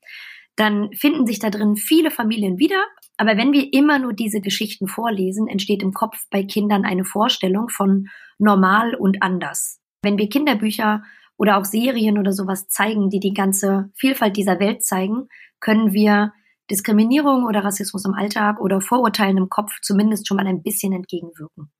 dann 0.56 0.92
finden 0.92 1.26
sich 1.26 1.38
da 1.38 1.50
drin 1.50 1.76
viele 1.76 2.10
Familien 2.10 2.58
wieder. 2.58 2.84
Aber 3.16 3.36
wenn 3.36 3.52
wir 3.52 3.72
immer 3.72 3.98
nur 3.98 4.12
diese 4.12 4.40
Geschichten 4.40 4.88
vorlesen, 4.88 5.46
entsteht 5.46 5.82
im 5.82 5.92
Kopf 5.92 6.16
bei 6.30 6.42
Kindern 6.44 6.84
eine 6.84 7.04
Vorstellung 7.04 7.68
von 7.68 8.08
normal 8.38 8.94
und 8.94 9.22
anders. 9.22 9.80
Wenn 10.02 10.18
wir 10.18 10.28
Kinderbücher 10.28 11.02
oder 11.36 11.58
auch 11.58 11.64
Serien 11.64 12.18
oder 12.18 12.32
sowas 12.32 12.68
zeigen, 12.68 13.10
die 13.10 13.20
die 13.20 13.34
ganze 13.34 13.90
Vielfalt 13.94 14.36
dieser 14.36 14.58
Welt 14.60 14.84
zeigen, 14.84 15.28
können 15.60 15.92
wir 15.92 16.32
Diskriminierung 16.70 17.44
oder 17.44 17.64
Rassismus 17.64 18.04
im 18.04 18.14
Alltag 18.14 18.60
oder 18.60 18.80
Vorurteilen 18.80 19.36
im 19.36 19.48
Kopf 19.48 19.72
zumindest 19.82 20.26
schon 20.26 20.36
mal 20.36 20.46
ein 20.46 20.62
bisschen 20.62 20.92
entgegenwirken. 20.92 21.70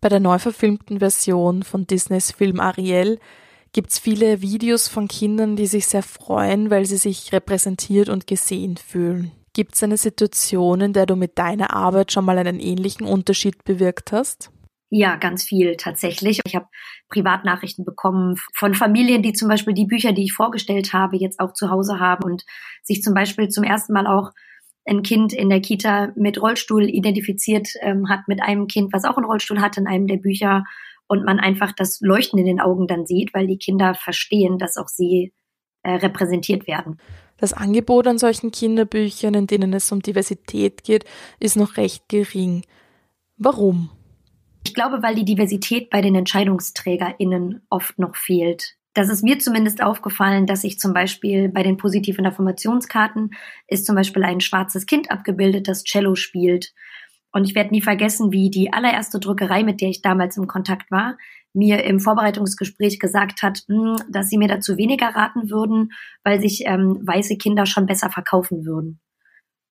Bei 0.00 0.08
der 0.08 0.20
neu 0.20 0.38
verfilmten 0.38 0.98
Version 0.98 1.62
von 1.62 1.86
Disneys 1.86 2.32
Film 2.32 2.60
Ariel 2.60 3.18
gibt 3.72 3.90
es 3.90 3.98
viele 3.98 4.42
Videos 4.42 4.88
von 4.88 5.08
Kindern, 5.08 5.56
die 5.56 5.66
sich 5.66 5.86
sehr 5.86 6.02
freuen, 6.02 6.70
weil 6.70 6.84
sie 6.84 6.96
sich 6.96 7.32
repräsentiert 7.32 8.08
und 8.08 8.26
gesehen 8.26 8.76
fühlen. 8.76 9.32
Gibt 9.54 9.76
es 9.76 9.82
eine 9.84 9.96
Situation, 9.96 10.80
in 10.80 10.92
der 10.92 11.06
du 11.06 11.14
mit 11.14 11.38
deiner 11.38 11.74
Arbeit 11.74 12.12
schon 12.12 12.24
mal 12.24 12.36
einen 12.36 12.58
ähnlichen 12.58 13.06
Unterschied 13.06 13.64
bewirkt 13.64 14.10
hast? 14.10 14.50
Ja, 14.90 15.16
ganz 15.16 15.44
viel 15.44 15.76
tatsächlich. 15.76 16.40
Ich 16.44 16.54
habe 16.54 16.66
Privatnachrichten 17.08 17.84
bekommen 17.84 18.36
von 18.54 18.74
Familien, 18.74 19.22
die 19.22 19.32
zum 19.32 19.48
Beispiel 19.48 19.72
die 19.72 19.86
Bücher, 19.86 20.12
die 20.12 20.24
ich 20.24 20.32
vorgestellt 20.32 20.92
habe, 20.92 21.16
jetzt 21.16 21.40
auch 21.40 21.52
zu 21.52 21.70
Hause 21.70 22.00
haben 22.00 22.24
und 22.24 22.44
sich 22.82 23.02
zum 23.02 23.14
Beispiel 23.14 23.48
zum 23.48 23.64
ersten 23.64 23.92
Mal 23.92 24.06
auch 24.06 24.30
ein 24.86 25.02
Kind 25.02 25.32
in 25.32 25.50
der 25.50 25.60
Kita 25.60 26.12
mit 26.16 26.40
Rollstuhl 26.40 26.84
identifiziert 26.84 27.68
ähm, 27.80 28.08
hat, 28.08 28.28
mit 28.28 28.42
einem 28.42 28.66
Kind, 28.66 28.92
was 28.92 29.04
auch 29.04 29.16
einen 29.16 29.26
Rollstuhl 29.26 29.60
hat 29.60 29.78
in 29.78 29.86
einem 29.86 30.06
der 30.08 30.18
Bücher 30.18 30.64
und 31.06 31.24
man 31.24 31.38
einfach 31.38 31.72
das 31.72 32.00
Leuchten 32.00 32.38
in 32.38 32.46
den 32.46 32.60
Augen 32.60 32.86
dann 32.86 33.06
sieht, 33.06 33.32
weil 33.34 33.46
die 33.46 33.58
Kinder 33.58 33.94
verstehen, 33.94 34.58
dass 34.58 34.76
auch 34.76 34.88
sie 34.88 35.32
äh, 35.82 35.94
repräsentiert 35.94 36.66
werden. 36.66 36.98
Das 37.36 37.52
Angebot 37.52 38.06
an 38.06 38.18
solchen 38.18 38.50
Kinderbüchern, 38.50 39.34
in 39.34 39.46
denen 39.46 39.72
es 39.72 39.90
um 39.90 40.00
Diversität 40.00 40.84
geht, 40.84 41.04
ist 41.40 41.56
noch 41.56 41.76
recht 41.76 42.08
gering. 42.08 42.62
Warum? 43.36 43.90
Ich 44.64 44.74
glaube, 44.74 45.02
weil 45.02 45.14
die 45.14 45.24
Diversität 45.24 45.90
bei 45.90 46.00
den 46.00 46.14
EntscheidungsträgerInnen 46.14 47.66
oft 47.68 47.98
noch 47.98 48.16
fehlt. 48.16 48.76
Das 48.94 49.08
ist 49.08 49.24
mir 49.24 49.40
zumindest 49.40 49.82
aufgefallen, 49.82 50.46
dass 50.46 50.62
ich 50.62 50.78
zum 50.78 50.94
Beispiel 50.94 51.48
bei 51.48 51.64
den 51.64 51.76
positiven 51.76 52.24
Affirmationskarten 52.26 53.32
ist 53.66 53.86
zum 53.86 53.96
Beispiel 53.96 54.22
ein 54.22 54.40
schwarzes 54.40 54.86
Kind 54.86 55.10
abgebildet, 55.10 55.66
das 55.66 55.82
Cello 55.82 56.14
spielt. 56.14 56.72
Und 57.34 57.46
ich 57.48 57.56
werde 57.56 57.70
nie 57.70 57.82
vergessen, 57.82 58.30
wie 58.30 58.48
die 58.48 58.72
allererste 58.72 59.18
Druckerei, 59.18 59.64
mit 59.64 59.80
der 59.80 59.88
ich 59.88 60.02
damals 60.02 60.36
im 60.36 60.46
Kontakt 60.46 60.92
war, 60.92 61.18
mir 61.52 61.82
im 61.82 61.98
Vorbereitungsgespräch 61.98 63.00
gesagt 63.00 63.42
hat, 63.42 63.64
hm, 63.66 63.96
dass 64.08 64.28
sie 64.28 64.38
mir 64.38 64.46
dazu 64.46 64.76
weniger 64.76 65.08
raten 65.08 65.50
würden, 65.50 65.90
weil 66.22 66.40
sich 66.40 66.62
ähm, 66.64 67.00
weiße 67.04 67.36
Kinder 67.36 67.66
schon 67.66 67.86
besser 67.86 68.08
verkaufen 68.08 68.64
würden. 68.64 69.00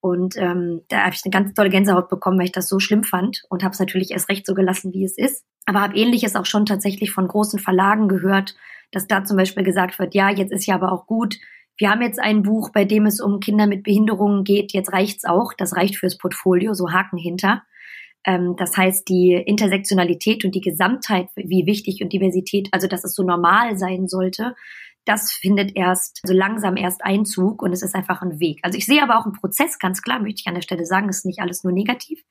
Und 0.02 0.36
ähm, 0.36 0.82
da 0.90 1.06
habe 1.06 1.16
ich 1.16 1.22
eine 1.24 1.32
ganz 1.32 1.54
tolle 1.54 1.70
Gänsehaut 1.70 2.10
bekommen, 2.10 2.38
weil 2.38 2.48
ich 2.48 2.52
das 2.52 2.68
so 2.68 2.80
schlimm 2.80 3.06
fand 3.06 3.44
und 3.48 3.64
habe 3.64 3.72
es 3.72 3.80
natürlich 3.80 4.12
erst 4.12 4.28
recht 4.28 4.46
so 4.46 4.56
gelassen, 4.56 4.92
wie 4.92 5.06
es 5.06 5.18
ist. 5.18 5.46
Aber 5.66 5.80
habe 5.80 5.96
ähnliches 5.96 6.36
auch 6.36 6.46
schon 6.46 6.66
tatsächlich 6.66 7.12
von 7.12 7.30
großen 7.30 7.60
Verlagen 7.60 8.10
gehört, 8.10 8.56
dass 8.92 9.08
da 9.08 9.24
zum 9.24 9.38
Beispiel 9.38 9.64
gesagt 9.64 10.00
wird, 10.00 10.14
ja, 10.16 10.30
jetzt 10.30 10.52
ist 10.52 10.66
ja 10.66 10.76
aber 10.76 10.92
auch 10.92 11.08
gut, 11.08 11.38
wir 11.78 11.90
haben 11.90 12.02
jetzt 12.02 12.20
ein 12.20 12.44
Buch, 12.44 12.70
bei 12.72 12.86
dem 12.86 13.06
es 13.06 13.20
um 13.20 13.40
Kinder 13.40 13.68
mit 13.68 13.84
Behinderungen 13.84 14.44
geht, 14.44 14.74
jetzt 14.74 14.94
reicht's 14.94 15.26
auch, 15.26 15.54
das 15.54 15.76
reicht 15.76 15.98
fürs 15.98 16.18
Portfolio, 16.18 16.74
so 16.74 16.92
Haken 16.92 17.18
hinter. 17.18 17.64
Ähm, 18.26 18.56
das 18.58 18.78
heißt, 18.78 19.08
die 19.10 19.34
Intersektionalität 19.34 20.46
und 20.46 20.56
die 20.56 20.62
Gesamtheit, 20.62 21.28
wie 21.36 21.66
wichtig 21.66 22.02
und 22.02 22.14
Diversität, 22.14 22.70
also 22.72 22.88
dass 22.88 23.04
es 23.04 23.16
so 23.16 23.24
normal 23.24 23.78
sein 23.78 24.08
sollte, 24.08 24.56
das 25.06 25.32
findet 25.32 25.76
erst 25.76 26.22
so 26.26 26.34
langsam 26.34 26.78
erst 26.78 27.04
Einzug 27.04 27.62
und 27.62 27.74
es 27.74 27.82
ist 27.82 27.96
einfach 27.96 28.22
ein 28.22 28.40
Weg. 28.40 28.60
Also 28.64 28.78
ich 28.78 28.86
sehe 28.86 29.04
aber 29.04 29.18
auch 29.18 29.26
einen 29.26 29.34
Prozess, 29.34 29.78
ganz 29.80 30.02
klar, 30.02 30.20
möchte 30.20 30.42
ich 30.42 30.48
an 30.48 30.56
der 30.56 30.62
Stelle 30.62 30.86
sagen, 30.86 31.10
es 31.10 31.20
ist 31.20 31.26
nicht 31.26 31.42
alles 31.42 31.64
nur 31.64 31.74
negativ. 31.74 32.24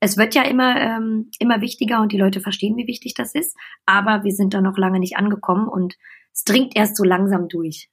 Es 0.00 0.18
wird 0.18 0.34
ja 0.34 0.42
immer, 0.42 0.76
ähm, 0.78 1.30
immer 1.38 1.60
wichtiger 1.60 2.02
und 2.02 2.12
die 2.12 2.18
Leute 2.18 2.40
verstehen, 2.40 2.76
wie 2.76 2.86
wichtig 2.86 3.14
das 3.14 3.34
ist, 3.34 3.56
aber 3.86 4.24
wir 4.24 4.32
sind 4.32 4.52
da 4.52 4.60
noch 4.60 4.76
lange 4.76 4.98
nicht 4.98 5.16
angekommen 5.16 5.68
und 5.68 5.96
es 6.34 6.44
dringt 6.44 6.76
erst 6.76 6.96
so 6.96 7.04
langsam 7.04 7.48
durch. 7.48 7.88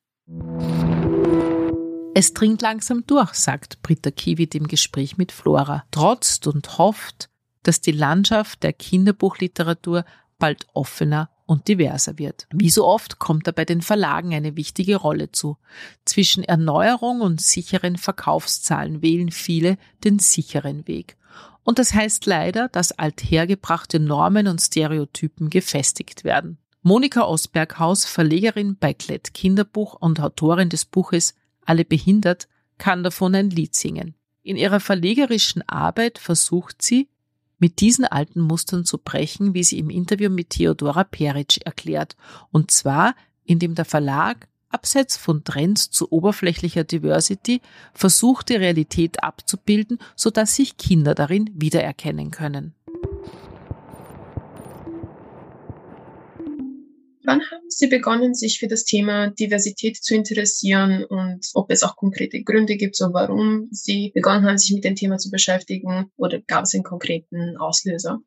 Es 2.14 2.34
dringt 2.34 2.62
langsam 2.62 3.06
durch, 3.08 3.34
sagt 3.34 3.82
Britta 3.82 4.12
Kiewit 4.12 4.54
im 4.56 4.68
Gespräch 4.68 5.18
mit 5.18 5.32
Flora, 5.32 5.86
trotzt 5.92 6.48
und 6.48 6.78
hofft, 6.78 7.30
dass 7.64 7.82
die 7.82 7.92
Landschaft 7.92 8.64
der 8.64 8.74
Kinderbuchliteratur 8.74 10.06
bald 10.38 10.68
offener 10.74 11.30
und 11.46 11.68
diverser 11.68 12.20
wird. 12.20 12.48
Wie 12.52 12.70
so 12.70 12.86
oft 12.86 13.20
kommt 13.20 13.48
dabei 13.48 13.66
den 13.66 13.82
Verlagen 13.82 14.34
eine 14.34 14.56
wichtige 14.56 14.98
Rolle 14.98 15.32
zu. 15.32 15.58
Zwischen 16.06 16.44
Erneuerung 16.44 17.22
und 17.22 17.42
sicheren 17.42 17.98
Verkaufszahlen 17.98 19.02
wählen 19.02 19.32
viele 19.32 19.78
den 20.04 20.20
sicheren 20.20 20.88
Weg. 20.88 21.18
Und 21.64 21.80
das 21.80 21.94
heißt 21.94 22.26
leider, 22.26 22.70
dass 22.70 22.92
althergebrachte 22.92 24.00
Normen 24.00 24.48
und 24.48 24.60
Stereotypen 24.60 25.50
gefestigt 25.50 26.24
werden. 26.24 26.58
Monika 26.82 27.26
Osberghaus, 27.26 28.06
Verlegerin 28.06 28.78
bei 28.78 28.94
Klett 28.94 29.34
Kinderbuch 29.34 29.96
und 29.96 30.22
Autorin 30.22 30.70
des 30.70 30.86
Buches 30.86 31.36
Alle 31.66 31.84
behindert, 31.84 32.48
kann 32.78 33.04
davon 33.04 33.36
ein 33.36 33.50
Lied 33.50 33.76
singen. 33.76 34.16
In 34.44 34.56
ihrer 34.56 34.80
verlegerischen 34.80 35.68
Arbeit 35.68 36.18
versucht 36.18 36.82
sie, 36.82 37.10
mit 37.58 37.82
diesen 37.82 38.06
alten 38.06 38.40
Mustern 38.40 38.86
zu 38.86 38.98
brechen, 38.98 39.54
wie 39.54 39.66
sie 39.66 39.78
im 39.80 39.90
Interview 39.90 40.30
mit 40.30 40.52
Theodora 40.52 41.04
Peric 41.04 41.66
erklärt, 41.66 42.16
und 42.52 42.72
zwar 42.72 43.14
indem 43.44 43.76
der 43.76 43.84
Verlag 43.84 44.48
abseits 44.70 45.18
von 45.18 45.44
Trends 45.44 45.90
zu 45.90 46.12
oberflächlicher 46.12 46.86
Diversity 46.86 47.62
versucht, 47.94 48.50
die 48.50 48.56
Realität 48.56 49.24
abzubilden, 49.24 49.98
sodass 50.16 50.56
sich 50.56 50.78
Kinder 50.78 51.16
darin 51.16 51.50
wiedererkennen 51.54 52.32
können. 52.32 52.76
Wann 57.26 57.42
haben 57.42 57.70
Sie 57.70 57.88
begonnen, 57.88 58.34
sich 58.34 58.60
für 58.60 58.68
das 58.68 58.86
Thema 58.86 59.30
Diversität 59.30 59.98
zu 59.98 60.16
interessieren 60.16 61.04
und 61.04 61.50
ob 61.54 61.72
es 61.72 61.84
auch 61.84 61.96
konkrete 61.96 62.42
Gründe 62.44 62.78
gibt, 62.78 62.96
so 62.96 63.14
warum 63.14 63.68
Sie 63.72 64.12
begonnen 64.14 64.46
haben, 64.46 64.58
sich 64.58 64.74
mit 64.74 64.84
dem 64.84 64.96
Thema 64.96 65.18
zu 65.18 65.30
beschäftigen 65.30 66.12
oder 66.16 66.40
gab 66.40 66.64
es 66.64 66.74
einen 66.74 66.84
konkreten 66.84 67.58
Auslöser? 67.58 68.20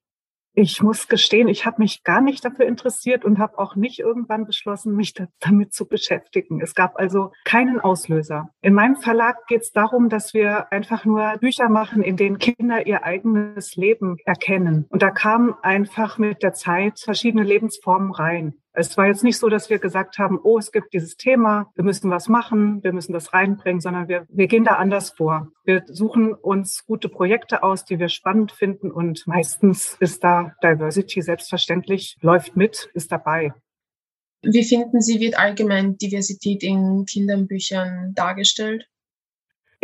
Ich 0.55 0.83
muss 0.83 1.09
gestehen, 1.09 1.49
ich 1.49 1.65
habe 1.65 1.81
mich 1.81 2.05
gar 2.05 2.21
nicht 2.21 2.45
dafür 2.45 2.67
interessiert 2.67 3.25
und 3.25 3.39
habe 3.39 3.59
auch 3.59 3.75
nicht 3.75 4.01
irgendwann 4.01 4.45
beschlossen, 4.45 4.95
mich 4.95 5.15
da, 5.15 5.27
damit 5.41 5.73
zu 5.73 5.87
beschäftigen. 5.87 6.61
Es 6.61 6.75
gab 6.75 6.99
also 6.99 7.33
keinen 7.45 7.81
Auslöser. 7.81 8.51
In 8.61 8.75
meinem 8.75 8.97
Verlag 8.97 9.47
geht 9.47 9.63
es 9.63 9.73
darum, 9.73 10.11
dass 10.11 10.35
wir 10.35 10.71
einfach 10.71 11.07
nur 11.07 11.39
Bücher 11.41 11.71
machen, 11.71 12.03
in 12.03 12.19
denen 12.19 12.37
Kinder 12.37 12.87
ihr 12.87 13.03
eigenes 13.03 13.77
Leben 13.77 14.19
erkennen. 14.27 14.85
Und 14.91 15.01
da 15.01 15.11
kamen 15.11 15.55
einfach 15.63 16.19
mit 16.19 16.43
der 16.43 16.53
Zeit 16.53 17.01
verschiedene 17.01 17.45
Lebensformen 17.45 18.13
rein. 18.13 18.55
Es 18.75 18.97
war 18.97 19.07
jetzt 19.07 19.23
nicht 19.23 19.39
so, 19.39 19.49
dass 19.51 19.69
wir 19.69 19.79
gesagt 19.79 20.19
haben, 20.19 20.39
oh, 20.43 20.59
es 20.59 20.73
gibt 20.73 20.95
dieses 20.95 21.17
Thema, 21.17 21.71
wir 21.75 21.85
müssen 21.85 22.11
was 22.11 22.29
machen, 22.29 22.83
wir 22.83 22.93
müssen 22.93 23.13
das 23.13 23.35
reinbringen, 23.35 23.81
sondern 23.81 24.09
wir, 24.09 24.27
wir 24.31 24.47
gehen 24.47 24.65
da 24.65 24.77
anders 24.77 25.11
vor. 25.11 25.49
Wir 25.65 25.83
suchen 25.87 26.33
uns 26.33 26.85
gute 26.87 27.11
Projekte 27.11 27.63
aus, 27.63 27.85
die 27.85 27.99
wir 27.99 28.09
spannend 28.09 28.53
finden 28.53 28.91
und 28.91 29.27
meistens 29.27 29.97
ist 30.01 30.25
da 30.25 30.55
Diversity 30.63 31.21
selbstverständlich, 31.21 32.17
läuft 32.23 32.57
mit, 32.57 32.89
ist 32.95 33.13
dabei. 33.13 33.53
Wie 34.43 34.65
finden 34.65 35.01
Sie, 35.01 35.21
wird 35.21 35.39
allgemein 35.39 35.99
Diversität 35.99 36.63
in 36.63 37.05
Kinderbüchern 37.05 38.13
dargestellt? 38.15 38.89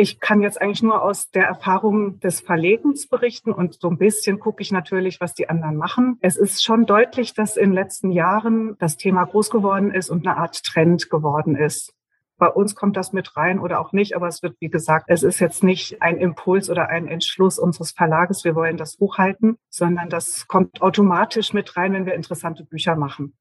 Ich 0.00 0.20
kann 0.20 0.42
jetzt 0.42 0.62
eigentlich 0.62 0.84
nur 0.84 1.02
aus 1.02 1.28
der 1.32 1.48
Erfahrung 1.48 2.20
des 2.20 2.40
Verlegens 2.40 3.08
berichten 3.08 3.50
und 3.50 3.80
so 3.80 3.90
ein 3.90 3.98
bisschen 3.98 4.38
gucke 4.38 4.62
ich 4.62 4.70
natürlich, 4.70 5.20
was 5.20 5.34
die 5.34 5.48
anderen 5.48 5.74
machen. 5.74 6.18
Es 6.20 6.36
ist 6.36 6.62
schon 6.62 6.86
deutlich, 6.86 7.34
dass 7.34 7.56
in 7.56 7.70
den 7.70 7.72
letzten 7.72 8.12
Jahren 8.12 8.76
das 8.78 8.96
Thema 8.96 9.24
groß 9.24 9.50
geworden 9.50 9.90
ist 9.90 10.08
und 10.08 10.24
eine 10.24 10.36
Art 10.36 10.62
Trend 10.62 11.10
geworden 11.10 11.56
ist. 11.56 11.94
Bei 12.36 12.46
uns 12.46 12.76
kommt 12.76 12.96
das 12.96 13.12
mit 13.12 13.36
rein 13.36 13.58
oder 13.58 13.80
auch 13.80 13.90
nicht, 13.90 14.14
aber 14.14 14.28
es 14.28 14.40
wird, 14.40 14.54
wie 14.60 14.68
gesagt, 14.68 15.06
es 15.08 15.24
ist 15.24 15.40
jetzt 15.40 15.64
nicht 15.64 16.00
ein 16.00 16.18
Impuls 16.18 16.70
oder 16.70 16.90
ein 16.90 17.08
Entschluss 17.08 17.58
unseres 17.58 17.90
Verlages, 17.90 18.44
wir 18.44 18.54
wollen 18.54 18.76
das 18.76 18.98
Buch 18.98 19.18
halten, 19.18 19.56
sondern 19.68 20.08
das 20.08 20.46
kommt 20.46 20.80
automatisch 20.80 21.52
mit 21.52 21.76
rein, 21.76 21.92
wenn 21.92 22.06
wir 22.06 22.14
interessante 22.14 22.64
Bücher 22.64 22.94
machen. 22.94 23.36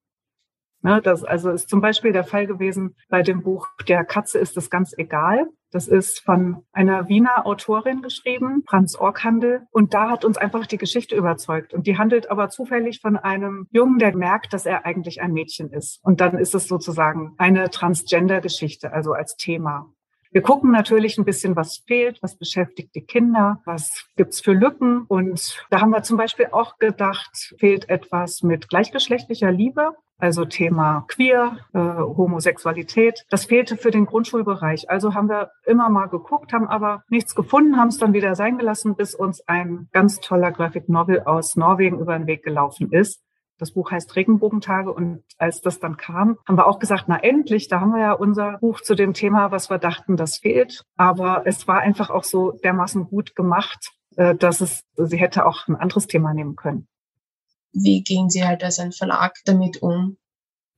Ne, 0.82 1.02
das 1.04 1.24
also 1.24 1.52
ist 1.52 1.70
zum 1.70 1.82
Beispiel 1.82 2.14
der 2.14 2.24
Fall 2.24 2.48
gewesen 2.48 2.96
bei 3.10 3.22
dem 3.22 3.44
Buch 3.44 3.68
Der 3.88 4.04
Katze 4.06 4.40
ist 4.40 4.58
es 4.58 4.72
ganz 4.72 4.94
egal. 4.98 5.48
Das 5.72 5.88
ist 5.88 6.24
von 6.24 6.64
einer 6.72 7.10
Wiener 7.10 7.46
Autorin 7.46 8.02
geschrieben, 8.02 8.64
Franz 8.68 8.96
Orkhandel. 8.96 9.68
Und 9.72 9.94
da 9.94 10.10
hat 10.10 10.24
uns 10.24 10.38
einfach 10.38 10.66
die 10.66 10.78
Geschichte 10.78 11.16
überzeugt. 11.16 11.74
Und 11.74 11.88
die 11.88 11.98
handelt 11.98 12.32
aber 12.32 12.50
zufällig 12.50 13.02
von 13.02 13.18
einem 13.18 13.68
Jungen, 13.72 14.00
der 14.00 14.16
merkt, 14.16 14.54
dass 14.54 14.66
er 14.66 14.86
eigentlich 14.86 15.22
ein 15.22 15.34
Mädchen 15.34 15.72
ist. 15.72 16.00
Und 16.04 16.22
dann 16.22 16.38
ist 16.38 16.56
es 16.56 16.68
sozusagen 16.68 17.34
eine 17.38 17.70
Transgender-Geschichte, 17.70 18.94
also 18.94 19.12
als 19.12 19.36
Thema. 19.36 19.92
Wir 20.32 20.42
gucken 20.42 20.72
natürlich 20.72 21.18
ein 21.18 21.26
bisschen, 21.26 21.56
was 21.56 21.84
fehlt, 21.88 22.22
was 22.22 22.38
beschäftigt 22.38 22.94
die 22.96 23.06
Kinder, 23.06 23.62
was 23.66 24.08
gibt's 24.16 24.42
für 24.42 24.54
Lücken. 24.54 25.06
Und 25.08 25.66
da 25.70 25.82
haben 25.82 25.92
wir 25.92 26.04
zum 26.04 26.18
Beispiel 26.18 26.48
auch 26.52 26.78
gedacht, 26.78 27.56
fehlt 27.60 27.90
etwas 27.90 28.44
mit 28.44 28.70
gleichgeschlechtlicher 28.70 29.52
Liebe 29.52 29.92
also 30.18 30.46
Thema 30.46 31.06
Queer, 31.08 31.58
äh, 31.74 31.80
Homosexualität. 31.80 33.26
Das 33.30 33.46
fehlte 33.46 33.78
für 33.78 33.92
den 33.92 34.06
Grundschulbereich. 34.06 34.90
Also 34.90 35.14
haben 35.14 35.30
wir 35.30 35.52
immer 35.66 35.90
mal 35.90 36.08
geguckt, 36.08 36.54
haben 36.54 36.68
aber 36.68 37.04
nichts 37.10 37.36
gefunden, 37.36 37.78
haben 37.78 37.90
es 37.90 37.98
dann 37.98 38.14
wieder 38.14 38.36
sein 38.36 38.58
gelassen, 38.58 38.96
bis 38.96 39.14
uns 39.16 39.48
ein 39.48 39.88
ganz 39.92 40.20
toller 40.20 40.52
Graphic 40.52 40.90
Novel 40.90 41.22
aus 41.22 41.56
Norwegen 41.56 42.00
über 42.00 42.18
den 42.18 42.28
Weg 42.28 42.44
gelaufen 42.44 42.92
ist. 42.92 43.22
Das 43.60 43.72
Buch 43.72 43.90
heißt 43.90 44.16
Regenbogentage 44.16 44.94
und 44.94 45.24
als 45.40 45.62
das 45.62 45.80
dann 45.80 45.98
kam, 45.98 46.38
haben 46.48 46.58
wir 46.58 46.68
auch 46.68 46.78
gesagt, 46.78 47.06
na 47.08 47.18
endlich, 47.18 47.68
da 47.68 47.80
haben 47.80 47.92
wir 47.92 48.02
ja 48.02 48.12
unser 48.12 48.60
Buch 48.60 48.82
zu 48.82 48.94
dem 48.94 49.14
Thema, 49.14 49.50
was 49.50 49.72
wir 49.72 49.80
dachten, 49.80 50.16
das 50.16 50.38
fehlt. 50.38 50.84
Aber 50.96 51.42
es 51.46 51.68
war 51.68 51.80
einfach 51.80 52.12
auch 52.12 52.24
so 52.24 52.52
dermaßen 52.64 53.06
gut 53.06 53.36
gemacht, 53.36 53.94
äh, 54.16 54.36
dass 54.36 54.62
es, 54.62 54.82
sie 54.96 55.18
hätte 55.18 55.46
auch 55.48 55.68
ein 55.68 55.76
anderes 55.76 56.06
Thema 56.06 56.34
nehmen 56.36 56.56
können 56.56 56.88
wie 57.74 58.04
gehen 58.04 58.30
Sie 58.30 58.44
halt 58.44 58.64
als 58.64 58.80
ein 58.80 58.92
Verlag 58.92 59.36
damit 59.46 59.82
um? 59.82 60.18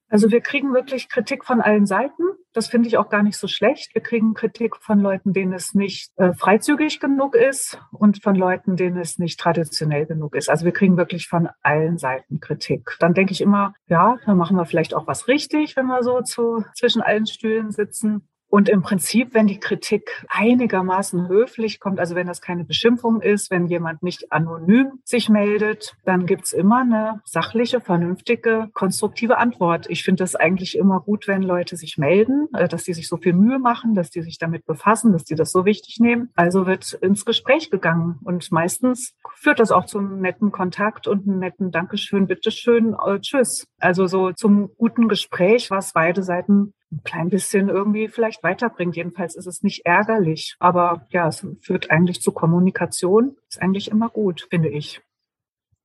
Also 0.09 0.31
wir 0.31 0.41
kriegen 0.41 0.73
wirklich 0.73 1.07
Kritik 1.07 1.45
von 1.45 1.61
allen 1.61 1.85
Seiten. 1.85 2.23
Das 2.51 2.67
finde 2.67 2.87
ich 2.87 2.97
auch 2.97 3.09
gar 3.09 3.21
nicht 3.21 3.37
so 3.37 3.47
schlecht. 3.47 3.93
Wir 3.93 4.01
kriegen 4.01 4.33
Kritik 4.33 4.75
von 4.77 4.99
Leuten, 4.99 5.33
denen 5.33 5.53
es 5.53 5.75
nicht 5.75 6.11
äh, 6.17 6.33
freizügig 6.33 6.99
genug 6.99 7.35
ist 7.35 7.79
und 7.91 8.23
von 8.23 8.35
Leuten, 8.35 8.75
denen 8.75 8.97
es 8.97 9.19
nicht 9.19 9.39
traditionell 9.39 10.07
genug 10.07 10.35
ist. 10.35 10.49
Also 10.49 10.65
wir 10.65 10.71
kriegen 10.71 10.97
wirklich 10.97 11.27
von 11.27 11.47
allen 11.61 11.99
Seiten 11.99 12.39
Kritik. 12.39 12.95
Dann 12.99 13.13
denke 13.13 13.33
ich 13.33 13.41
immer, 13.41 13.75
ja, 13.85 14.17
dann 14.25 14.37
machen 14.37 14.57
wir 14.57 14.65
vielleicht 14.65 14.95
auch 14.95 15.05
was 15.05 15.27
richtig, 15.27 15.75
wenn 15.75 15.85
wir 15.85 16.01
so 16.01 16.21
zu, 16.21 16.65
zwischen 16.75 17.03
allen 17.03 17.27
Stühlen 17.27 17.69
sitzen. 17.69 18.27
Und 18.49 18.67
im 18.67 18.81
Prinzip, 18.81 19.33
wenn 19.33 19.47
die 19.47 19.59
Kritik 19.59 20.25
einigermaßen 20.27 21.27
höflich 21.27 21.79
kommt, 21.79 21.99
also 21.99 22.15
wenn 22.15 22.27
das 22.27 22.41
keine 22.41 22.63
Beschimpfung 22.63 23.21
ist, 23.21 23.51
wenn 23.51 23.67
jemand 23.67 24.01
nicht 24.01 24.31
anonym 24.31 24.99
sich 25.03 25.29
meldet, 25.29 25.95
dann 26.03 26.25
gibt's 26.25 26.51
immer 26.51 26.81
eine 26.81 27.21
sachliche, 27.25 27.79
vernünftige, 27.79 28.69
konstruktive 28.73 29.37
Antwort. 29.37 29.85
Ich 29.89 30.03
finde 30.03 30.23
das 30.23 30.35
eigentlich 30.35 30.77
immer 30.77 30.99
gut, 30.99 31.27
wenn 31.27 31.43
Leute 31.43 31.77
sich 31.77 31.97
melden, 31.97 32.47
äh, 32.53 32.67
dass 32.67 32.83
die 32.83 32.93
sich 32.93 33.07
so 33.07 33.17
viel 33.17 33.33
Mühe 33.33 33.59
machen, 33.59 33.93
dass 33.93 34.09
die 34.09 34.21
sich 34.21 34.39
damit 34.39 34.65
befassen, 34.65 35.13
dass 35.13 35.23
die 35.23 35.35
das 35.35 35.51
so 35.51 35.65
wichtig 35.65 35.99
nehmen. 35.99 36.29
Also 36.35 36.65
wird 36.65 36.93
ins 36.93 37.25
Gespräch 37.25 37.69
gegangen. 37.69 38.19
Und 38.23 38.51
meistens 38.51 39.13
führt 39.35 39.59
das 39.59 39.71
auch 39.71 39.85
zum 39.85 40.21
netten 40.21 40.51
Kontakt 40.51 41.07
und 41.07 41.27
einen 41.27 41.39
netten 41.39 41.71
Dankeschön, 41.71 42.25
bitteschön, 42.25 42.95
äh, 43.05 43.19
tschüss. 43.19 43.67
Also 43.79 44.07
so 44.07 44.31
zum 44.31 44.71
guten 44.75 45.07
Gespräch, 45.07 45.69
was 45.69 45.93
beide 45.93 46.23
Seiten 46.23 46.73
ein 46.91 47.03
klein 47.03 47.29
bisschen 47.29 47.69
irgendwie 47.69 48.07
vielleicht 48.07 48.43
weiterbringt. 48.43 48.95
Jedenfalls 48.95 49.35
ist 49.35 49.45
es 49.45 49.63
nicht 49.63 49.85
ärgerlich. 49.85 50.55
Aber 50.59 51.07
ja, 51.11 51.27
es 51.27 51.45
führt 51.61 51.91
eigentlich 51.91 52.21
zu 52.21 52.31
Kommunikation. 52.31 53.35
Ist 53.47 53.61
eigentlich 53.61 53.89
immer 53.89 54.09
gut, 54.09 54.47
finde 54.49 54.69
ich. 54.69 55.01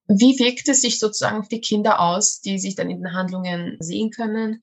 Wie 0.06 0.38
wirkt 0.38 0.68
es 0.68 0.82
sich 0.82 0.98
sozusagen 0.98 1.38
auf 1.38 1.48
die 1.48 1.60
Kinder 1.60 2.00
aus, 2.00 2.40
die 2.40 2.58
sich 2.58 2.74
dann 2.74 2.90
in 2.90 2.98
den 2.98 3.14
Handlungen 3.14 3.76
sehen 3.80 4.10
können? 4.10 4.62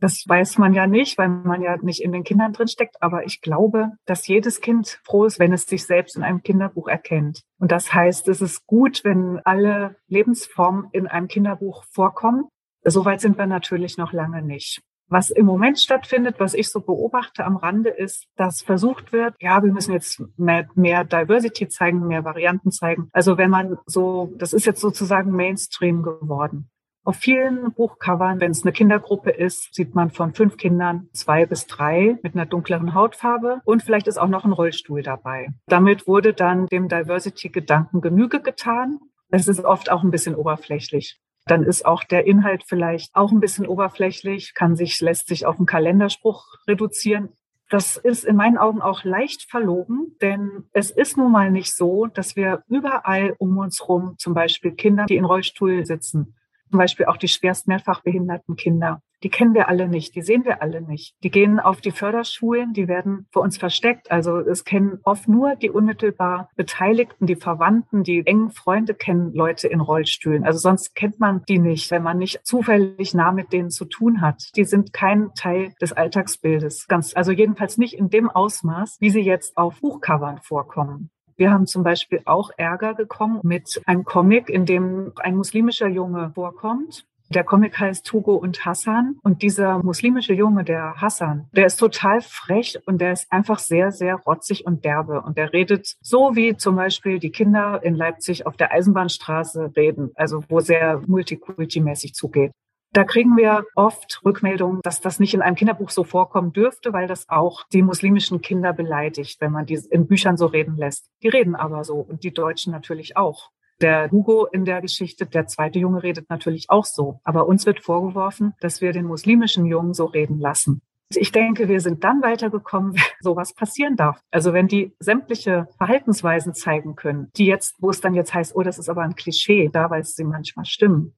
Das 0.00 0.24
weiß 0.26 0.56
man 0.56 0.72
ja 0.72 0.86
nicht, 0.86 1.18
weil 1.18 1.28
man 1.28 1.60
ja 1.60 1.76
nicht 1.76 2.02
in 2.02 2.10
den 2.10 2.24
Kindern 2.24 2.52
drin 2.52 2.68
steckt. 2.68 3.02
Aber 3.02 3.26
ich 3.26 3.42
glaube, 3.42 3.90
dass 4.06 4.26
jedes 4.26 4.60
Kind 4.60 4.98
froh 5.04 5.26
ist, 5.26 5.38
wenn 5.38 5.52
es 5.52 5.64
sich 5.64 5.84
selbst 5.84 6.16
in 6.16 6.22
einem 6.22 6.42
Kinderbuch 6.42 6.88
erkennt. 6.88 7.42
Und 7.58 7.70
das 7.70 7.92
heißt, 7.92 8.26
es 8.28 8.40
ist 8.40 8.66
gut, 8.66 9.04
wenn 9.04 9.40
alle 9.44 9.96
Lebensformen 10.06 10.88
in 10.92 11.06
einem 11.06 11.28
Kinderbuch 11.28 11.84
vorkommen. 11.92 12.48
Soweit 12.82 13.20
sind 13.20 13.36
wir 13.36 13.46
natürlich 13.46 13.98
noch 13.98 14.14
lange 14.14 14.42
nicht. 14.42 14.80
Was 15.10 15.30
im 15.30 15.44
Moment 15.44 15.80
stattfindet, 15.80 16.36
was 16.38 16.54
ich 16.54 16.70
so 16.70 16.80
beobachte 16.80 17.44
am 17.44 17.56
Rande, 17.56 17.90
ist, 17.90 18.28
dass 18.36 18.62
versucht 18.62 19.12
wird, 19.12 19.34
ja, 19.40 19.60
wir 19.60 19.72
müssen 19.72 19.92
jetzt 19.92 20.22
mehr, 20.36 20.68
mehr 20.76 21.02
Diversity 21.02 21.68
zeigen, 21.68 22.06
mehr 22.06 22.24
Varianten 22.24 22.70
zeigen. 22.70 23.10
Also 23.12 23.36
wenn 23.36 23.50
man 23.50 23.76
so, 23.86 24.32
das 24.36 24.52
ist 24.52 24.66
jetzt 24.66 24.80
sozusagen 24.80 25.32
Mainstream 25.32 26.04
geworden. 26.04 26.70
Auf 27.02 27.16
vielen 27.16 27.72
Buchcovern, 27.72 28.40
wenn 28.40 28.52
es 28.52 28.62
eine 28.62 28.70
Kindergruppe 28.70 29.30
ist, 29.30 29.74
sieht 29.74 29.96
man 29.96 30.10
von 30.10 30.32
fünf 30.32 30.56
Kindern 30.56 31.08
zwei 31.12 31.44
bis 31.44 31.66
drei 31.66 32.18
mit 32.22 32.34
einer 32.34 32.46
dunkleren 32.46 32.94
Hautfarbe 32.94 33.62
und 33.64 33.82
vielleicht 33.82 34.06
ist 34.06 34.18
auch 34.18 34.28
noch 34.28 34.44
ein 34.44 34.52
Rollstuhl 34.52 35.02
dabei. 35.02 35.48
Damit 35.66 36.06
wurde 36.06 36.34
dann 36.34 36.66
dem 36.66 36.88
Diversity-Gedanken 36.88 38.00
Genüge 38.00 38.40
getan. 38.40 39.00
Es 39.30 39.48
ist 39.48 39.64
oft 39.64 39.90
auch 39.90 40.04
ein 40.04 40.12
bisschen 40.12 40.36
oberflächlich 40.36 41.18
dann 41.46 41.64
ist 41.64 41.84
auch 41.84 42.04
der 42.04 42.26
Inhalt 42.26 42.64
vielleicht 42.66 43.14
auch 43.14 43.32
ein 43.32 43.40
bisschen 43.40 43.66
oberflächlich, 43.66 44.54
kann 44.54 44.76
sich, 44.76 45.00
lässt 45.00 45.28
sich 45.28 45.46
auf 45.46 45.56
einen 45.56 45.66
Kalenderspruch 45.66 46.46
reduzieren. 46.68 47.30
Das 47.70 47.96
ist 47.96 48.24
in 48.24 48.36
meinen 48.36 48.58
Augen 48.58 48.82
auch 48.82 49.04
leicht 49.04 49.48
verlogen, 49.48 50.16
denn 50.20 50.64
es 50.72 50.90
ist 50.90 51.16
nun 51.16 51.30
mal 51.30 51.50
nicht 51.50 51.74
so, 51.74 52.06
dass 52.06 52.34
wir 52.34 52.64
überall 52.68 53.34
um 53.38 53.56
uns 53.58 53.88
rum 53.88 54.16
zum 54.18 54.34
Beispiel 54.34 54.72
Kinder, 54.72 55.06
die 55.06 55.16
in 55.16 55.24
Rollstuhl 55.24 55.86
sitzen, 55.86 56.34
zum 56.68 56.78
Beispiel 56.78 57.06
auch 57.06 57.16
die 57.16 57.28
schwerst 57.28 57.68
mehrfach 57.68 58.02
behinderten 58.02 58.56
Kinder. 58.56 59.02
Die 59.22 59.28
kennen 59.28 59.54
wir 59.54 59.68
alle 59.68 59.88
nicht, 59.88 60.14
die 60.14 60.22
sehen 60.22 60.44
wir 60.44 60.62
alle 60.62 60.80
nicht. 60.80 61.14
Die 61.22 61.30
gehen 61.30 61.60
auf 61.60 61.80
die 61.80 61.90
Förderschulen, 61.90 62.72
die 62.72 62.88
werden 62.88 63.26
vor 63.30 63.42
uns 63.42 63.58
versteckt. 63.58 64.10
Also 64.10 64.38
es 64.38 64.64
kennen 64.64 64.98
oft 65.04 65.28
nur 65.28 65.56
die 65.56 65.70
unmittelbar 65.70 66.48
Beteiligten, 66.56 67.26
die 67.26 67.36
Verwandten, 67.36 68.02
die 68.02 68.26
engen 68.26 68.50
Freunde 68.50 68.94
kennen 68.94 69.32
Leute 69.34 69.68
in 69.68 69.80
Rollstühlen. 69.80 70.44
Also 70.44 70.58
sonst 70.58 70.94
kennt 70.94 71.20
man 71.20 71.42
die 71.48 71.58
nicht, 71.58 71.90
wenn 71.90 72.02
man 72.02 72.18
nicht 72.18 72.46
zufällig 72.46 73.14
nah 73.14 73.32
mit 73.32 73.52
denen 73.52 73.70
zu 73.70 73.84
tun 73.84 74.20
hat. 74.22 74.50
Die 74.56 74.64
sind 74.64 74.92
kein 74.92 75.34
Teil 75.34 75.74
des 75.80 75.92
Alltagsbildes. 75.92 76.86
Ganz, 76.88 77.14
also 77.14 77.32
jedenfalls 77.32 77.76
nicht 77.76 77.94
in 77.94 78.08
dem 78.08 78.30
Ausmaß, 78.30 78.96
wie 79.00 79.10
sie 79.10 79.20
jetzt 79.20 79.56
auf 79.56 79.80
Buchcovern 79.80 80.38
vorkommen. 80.42 81.10
Wir 81.36 81.50
haben 81.50 81.66
zum 81.66 81.82
Beispiel 81.82 82.20
auch 82.26 82.50
Ärger 82.58 82.94
gekommen 82.94 83.40
mit 83.42 83.80
einem 83.86 84.04
Comic, 84.04 84.50
in 84.50 84.66
dem 84.66 85.12
ein 85.16 85.36
muslimischer 85.36 85.88
Junge 85.88 86.32
vorkommt. 86.34 87.06
Der 87.32 87.44
Comic 87.44 87.78
heißt 87.78 88.04
Tugo 88.04 88.34
und 88.34 88.64
Hassan. 88.64 89.20
Und 89.22 89.42
dieser 89.42 89.78
muslimische 89.84 90.34
Junge, 90.34 90.64
der 90.64 91.00
Hassan, 91.00 91.48
der 91.52 91.66
ist 91.66 91.76
total 91.76 92.20
frech 92.22 92.80
und 92.86 93.00
der 93.00 93.12
ist 93.12 93.30
einfach 93.30 93.60
sehr, 93.60 93.92
sehr 93.92 94.16
rotzig 94.16 94.66
und 94.66 94.84
derbe. 94.84 95.22
Und 95.22 95.38
der 95.38 95.52
redet 95.52 95.94
so, 96.00 96.34
wie 96.34 96.56
zum 96.56 96.74
Beispiel 96.74 97.20
die 97.20 97.30
Kinder 97.30 97.80
in 97.84 97.94
Leipzig 97.94 98.46
auf 98.46 98.56
der 98.56 98.72
Eisenbahnstraße 98.72 99.72
reden, 99.76 100.10
also 100.16 100.42
wo 100.48 100.58
sehr 100.58 101.02
multikulti-mäßig 101.06 102.14
zugeht. 102.14 102.50
Da 102.92 103.04
kriegen 103.04 103.36
wir 103.36 103.64
oft 103.76 104.20
Rückmeldungen, 104.24 104.80
dass 104.82 105.00
das 105.00 105.20
nicht 105.20 105.32
in 105.32 105.42
einem 105.42 105.54
Kinderbuch 105.54 105.90
so 105.90 106.02
vorkommen 106.02 106.52
dürfte, 106.52 106.92
weil 106.92 107.06
das 107.06 107.28
auch 107.28 107.62
die 107.72 107.82
muslimischen 107.82 108.40
Kinder 108.40 108.72
beleidigt, 108.72 109.40
wenn 109.40 109.52
man 109.52 109.66
die 109.66 109.78
in 109.90 110.08
Büchern 110.08 110.36
so 110.36 110.46
reden 110.46 110.76
lässt. 110.76 111.06
Die 111.22 111.28
reden 111.28 111.54
aber 111.54 111.84
so 111.84 111.94
und 111.94 112.24
die 112.24 112.34
Deutschen 112.34 112.72
natürlich 112.72 113.16
auch. 113.16 113.50
Der 113.80 114.10
Hugo 114.10 114.44
in 114.44 114.66
der 114.66 114.82
Geschichte, 114.82 115.24
der 115.24 115.46
zweite 115.46 115.78
Junge, 115.78 116.02
redet 116.02 116.28
natürlich 116.28 116.68
auch 116.68 116.84
so. 116.84 117.20
Aber 117.24 117.46
uns 117.46 117.64
wird 117.64 117.80
vorgeworfen, 117.80 118.52
dass 118.60 118.82
wir 118.82 118.92
den 118.92 119.06
muslimischen 119.06 119.64
Jungen 119.64 119.94
so 119.94 120.04
reden 120.04 120.38
lassen. 120.38 120.82
Ich 121.14 121.32
denke, 121.32 121.68
wir 121.68 121.80
sind 121.80 122.04
dann 122.04 122.22
weitergekommen, 122.22 122.92
wenn 122.94 123.02
sowas 123.20 123.54
passieren 123.54 123.96
darf. 123.96 124.20
Also 124.30 124.52
wenn 124.52 124.68
die 124.68 124.94
sämtliche 125.00 125.66
Verhaltensweisen 125.78 126.52
zeigen 126.52 126.94
können, 126.94 127.30
die 127.36 127.46
jetzt, 127.46 127.76
wo 127.78 127.88
es 127.88 128.02
dann 128.02 128.14
jetzt 128.14 128.34
heißt, 128.34 128.54
oh, 128.54 128.62
das 128.62 128.78
ist 128.78 128.90
aber 128.90 129.02
ein 129.02 129.16
Klischee, 129.16 129.70
da 129.72 129.88
weil 129.88 130.04
sie 130.04 130.24
manchmal 130.24 130.66
stimmen. 130.66 131.14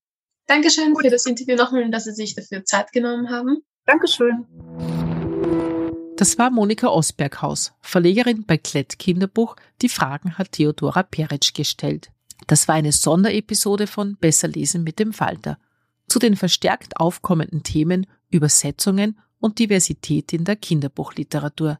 Dankeschön 0.46 0.94
für 0.96 1.10
das 1.10 1.26
Interview 1.26 1.56
nochmal 1.56 1.82
und 1.82 1.92
dass 1.92 2.04
Sie 2.04 2.12
sich 2.12 2.34
dafür 2.34 2.64
Zeit 2.64 2.92
genommen 2.92 3.30
haben. 3.30 3.62
Dankeschön. 3.86 4.46
Das 6.16 6.38
war 6.38 6.50
Monika 6.50 6.88
Osberghaus, 6.88 7.72
Verlegerin 7.80 8.44
bei 8.46 8.56
Klett 8.56 8.98
Kinderbuch. 8.98 9.56
Die 9.80 9.88
Fragen 9.88 10.38
hat 10.38 10.52
Theodora 10.52 11.02
Peretsch 11.02 11.54
gestellt. 11.54 12.12
Das 12.46 12.68
war 12.68 12.74
eine 12.74 12.92
Sonderepisode 12.92 13.86
von 13.86 14.16
Besser 14.16 14.48
lesen 14.48 14.82
mit 14.82 14.98
dem 14.98 15.12
Falter. 15.12 15.58
Zu 16.08 16.18
den 16.18 16.36
verstärkt 16.36 16.98
aufkommenden 16.98 17.62
Themen 17.62 18.06
Übersetzungen 18.30 19.18
und 19.38 19.58
Diversität 19.58 20.32
in 20.32 20.44
der 20.44 20.56
Kinderbuchliteratur. 20.56 21.78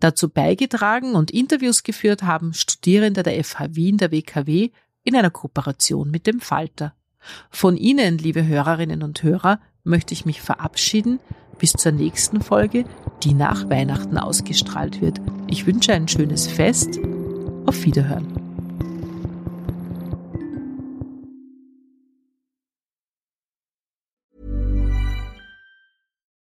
Dazu 0.00 0.28
beigetragen 0.28 1.14
und 1.14 1.30
Interviews 1.30 1.82
geführt 1.82 2.22
haben 2.22 2.52
Studierende 2.54 3.22
der 3.22 3.42
FH 3.42 3.74
Wien 3.74 3.96
der 3.98 4.10
WKW 4.10 4.70
in 5.04 5.16
einer 5.16 5.30
Kooperation 5.30 6.10
mit 6.10 6.26
dem 6.26 6.40
Falter. 6.40 6.94
Von 7.50 7.76
Ihnen, 7.76 8.18
liebe 8.18 8.46
Hörerinnen 8.46 9.02
und 9.02 9.22
Hörer, 9.22 9.60
möchte 9.84 10.14
ich 10.14 10.26
mich 10.26 10.40
verabschieden 10.40 11.20
bis 11.58 11.72
zur 11.72 11.92
nächsten 11.92 12.40
Folge, 12.40 12.84
die 13.24 13.34
nach 13.34 13.68
Weihnachten 13.68 14.16
ausgestrahlt 14.16 15.00
wird. 15.00 15.20
Ich 15.48 15.66
wünsche 15.66 15.92
ein 15.92 16.06
schönes 16.06 16.46
Fest. 16.46 16.98
Auf 17.66 17.84
Wiederhören. 17.84 18.47